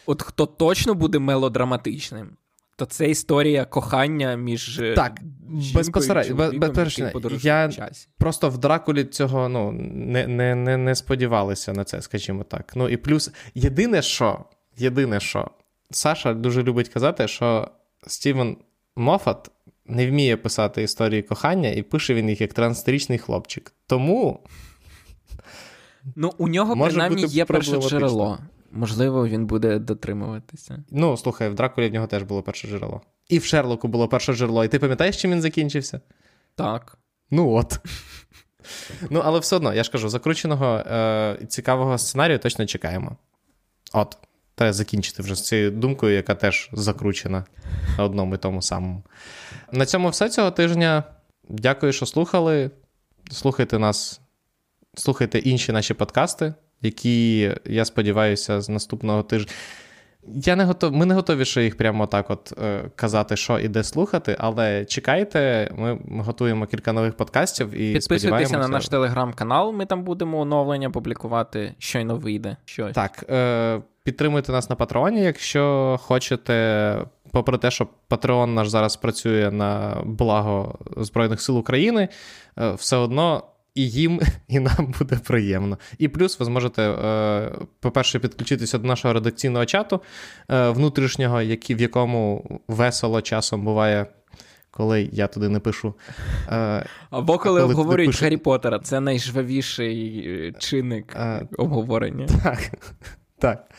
от 0.07 0.23
хто 0.23 0.47
точно 0.47 0.95
буде 0.95 1.19
мелодраматичним, 1.19 2.37
То 2.79 2.87
це 2.87 3.11
історія 3.11 3.64
кохання 3.64 4.35
між 4.35 4.81
е, 4.81 4.95
Так, 4.95 5.20
безпосередньо. 5.74 6.53
Я 7.41 7.70
просто 8.18 8.51
в 8.51 8.59
Дракулі 8.59 9.05
цього 9.05 9.49
ну, 9.49 9.72
не 9.72 10.26
не, 10.26 10.55
не, 10.55 10.76
не 10.76 10.95
сподівалися 10.95 11.72
на 11.72 11.85
це, 11.85 12.03
скажімо 12.03 12.45
так. 12.45 12.72
Ну 12.76 12.89
і 12.89 12.97
плюс, 12.97 13.31
єдине, 13.55 14.03
що, 14.03 14.45
єдине, 14.76 15.20
що 15.20 15.51
Саша 15.91 16.35
дуже 16.35 16.62
любить 16.62 16.89
казати, 16.89 17.29
що 17.29 17.70
Стівен 18.07 18.57
Мофат 18.97 19.51
не 19.87 20.11
вміє 20.11 20.37
писати 20.37 20.83
історії 20.83 21.22
кохання, 21.22 21.68
і 21.68 21.83
пише 21.83 22.14
він 22.14 22.29
їх 22.29 22.41
як 22.41 22.55
13-річний 22.55 23.18
хлопчик. 23.18 23.72
Тому. 23.87 24.41
Ну, 26.16 26.33
у 26.39 26.49
нього 26.49 26.85
принаймні 26.85 27.24
є 27.24 27.45
перше 27.45 27.81
джерело. 27.81 28.39
Можливо, 28.73 29.29
він 29.29 29.47
буде 29.47 29.79
дотримуватися. 29.79 30.85
Ну, 30.91 31.16
слухай, 31.16 31.49
в 31.49 31.55
Дракулі 31.55 31.89
в 31.89 31.93
нього 31.93 32.07
теж 32.07 32.23
було 32.23 32.43
перше 32.43 32.69
джерело. 32.69 33.01
І 33.29 33.39
в 33.39 33.45
Шерлоку 33.45 33.89
було 33.89 34.09
перше 34.09 34.35
джерело. 34.35 34.64
І 34.64 34.69
ти 34.69 34.79
пам'ятаєш, 34.79 35.16
чим 35.16 35.31
він 35.31 35.43
закінчився? 35.43 36.01
Так. 36.55 36.99
Ну 37.31 37.53
от. 37.53 37.79
Ну, 39.11 39.23
але 39.25 39.39
все 39.39 39.57
одно, 39.57 39.75
я 39.75 39.85
ж 39.85 39.91
кажу, 39.91 40.09
закрученого 40.09 40.77
е, 40.77 41.39
цікавого 41.49 41.99
сценарію 41.99 42.39
точно 42.39 42.66
чекаємо. 42.66 43.16
От. 43.93 44.19
Треба 44.55 44.73
закінчити 44.73 45.23
вже 45.23 45.35
з 45.35 45.47
цією 45.47 45.71
думкою, 45.71 46.14
яка 46.14 46.35
теж 46.35 46.71
закручена 46.73 47.45
на 47.99 48.05
одному 48.05 48.35
і 48.35 48.39
тому 48.39 48.62
самому. 48.62 49.03
На 49.73 49.87
цьому 49.87 50.09
все 50.09 50.29
цього 50.29 50.51
тижня. 50.51 51.05
Дякую, 51.49 51.93
що 51.93 52.07
слухали. 52.07 52.71
Слухайте 53.31 53.79
нас, 53.79 54.21
слухайте 54.95 55.39
інші 55.39 55.73
наші 55.73 55.95
подкасти, 55.95 56.55
які, 56.83 57.55
я 57.64 57.85
сподіваюся, 57.85 58.61
з 58.61 58.68
наступного 58.68 59.22
тижня. 59.22 59.53
Я 60.35 60.57
не 60.57 60.64
готов, 60.64 60.93
Ми 60.93 61.07
не 61.07 61.14
готові, 61.14 61.45
що 61.45 61.61
їх 61.61 61.76
прямо 61.76 62.07
так 62.07 62.31
от 62.31 62.53
е, 62.62 62.91
казати, 62.97 63.37
що 63.37 63.59
і 63.59 63.68
де 63.68 63.85
слухати, 63.85 64.37
але 64.39 64.85
чекайте, 64.85 65.70
ми 65.76 65.99
готуємо 66.22 66.66
кілька 66.66 66.93
нових 66.93 67.16
подкастів 67.16 67.74
і 67.74 67.93
підписуйтеся 67.93 68.59
на 68.59 68.68
наш 68.68 68.89
телеграм-канал. 68.89 69.72
Ми 69.72 69.87
там 69.87 70.05
будемо 70.05 70.41
оновлення 70.41 70.91
публікувати. 70.91 71.74
Щойно 71.79 72.16
вийде. 72.16 72.57
Щось. 72.64 72.95
Так, 72.95 73.24
е, 73.31 73.81
підтримуйте 74.05 74.53
нас 74.53 74.70
на 74.70 74.76
Патреоні, 74.76 75.20
якщо 75.20 75.97
хочете. 76.03 76.99
Попри 77.33 77.59
те, 77.59 77.70
що 77.70 77.89
Патреон 78.09 78.55
наш 78.55 78.68
зараз 78.68 78.97
працює 78.97 79.51
на 79.51 80.03
благо 80.05 80.79
Збройних 80.97 81.41
сил 81.41 81.59
України, 81.59 82.09
е, 82.59 82.72
все 82.72 82.97
одно 82.97 83.43
і 83.79 83.89
їм, 83.89 84.20
і 84.49 84.61
нам 84.61 84.95
буде 84.99 85.16
приємно. 85.16 85.79
І 85.99 86.09
плюс 86.09 86.41
ви 86.41 86.47
зможете, 86.47 86.83
е, 86.83 87.53
по-перше, 87.81 88.18
підключитися 88.18 88.79
до 88.79 88.89
нашого 88.89 89.14
редакційного 89.14 89.66
чату 89.66 90.01
е, 90.51 90.70
внутрішнього, 90.70 91.39
в 91.68 91.81
якому 91.81 92.45
весело 92.68 93.20
часом 93.20 93.64
буває. 93.64 94.07
Коли 94.70 95.09
я 95.12 95.26
туди 95.26 95.49
не 95.49 95.61
пишу. 95.61 95.95
Е, 96.49 96.87
Або 97.11 97.39
коли, 97.39 97.61
коли 97.61 97.72
обговорюють 97.72 98.11
пишу... 98.11 98.24
Гаррі 98.24 98.37
Поттера. 98.37 98.79
Це 98.79 99.01
найжвавіший 99.01 100.55
чинник 100.59 101.16
а, 101.16 101.41
обговорення. 101.59 102.26
Так. 102.45 102.59
Так. 103.41 103.70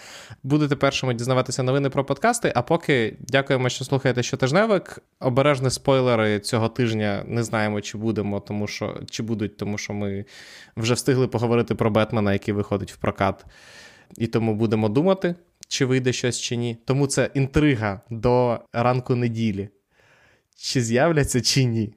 Будете 0.44 0.76
першими 0.76 1.14
дізнаватися 1.14 1.64
новини 1.64 1.90
про 1.90 2.06
подкасти. 2.06 2.52
А 2.56 2.62
поки 2.62 3.18
дякуємо, 3.20 3.70
що 3.70 3.86
слухаєте 3.86 4.24
щотижневик. 4.24 5.00
Обережні 5.20 5.70
спойлери 5.70 6.40
цього 6.40 6.70
тижня 6.70 7.24
не 7.28 7.44
знаємо, 7.44 7.82
чи 7.82 7.98
будемо, 7.98 8.40
тому 8.40 8.68
що 8.68 9.00
чи 9.10 9.24
будуть, 9.24 9.58
тому 9.58 9.78
що 9.78 9.94
ми 9.94 10.26
вже 10.78 10.94
встигли 10.94 11.28
поговорити 11.28 11.76
про 11.76 11.92
Бетмена, 11.92 12.34
який 12.34 12.54
виходить 12.54 12.92
в 12.92 12.98
прокат. 12.98 13.46
І 14.18 14.28
тому 14.28 14.56
будемо 14.56 14.90
думати, 14.90 15.36
чи 15.68 15.86
вийде 15.86 16.14
щось 16.14 16.40
чи 16.40 16.56
ні. 16.56 16.78
Тому 16.86 17.08
це 17.08 17.30
інтрига 17.34 18.02
до 18.10 18.60
ранку 18.74 19.16
неділі. 19.16 19.70
Чи 20.56 20.82
з'являться, 20.82 21.42
чи 21.42 21.64
ні. 21.64 21.94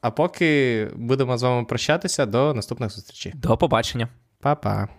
А 0.00 0.10
поки 0.10 0.88
будемо 0.96 1.38
з 1.38 1.42
вами 1.42 1.64
прощатися 1.64 2.26
до 2.26 2.54
наступних 2.54 2.90
зустрічей. 2.90 3.32
До 3.36 3.56
побачення. 3.56 4.08
Па-па. 4.40 4.97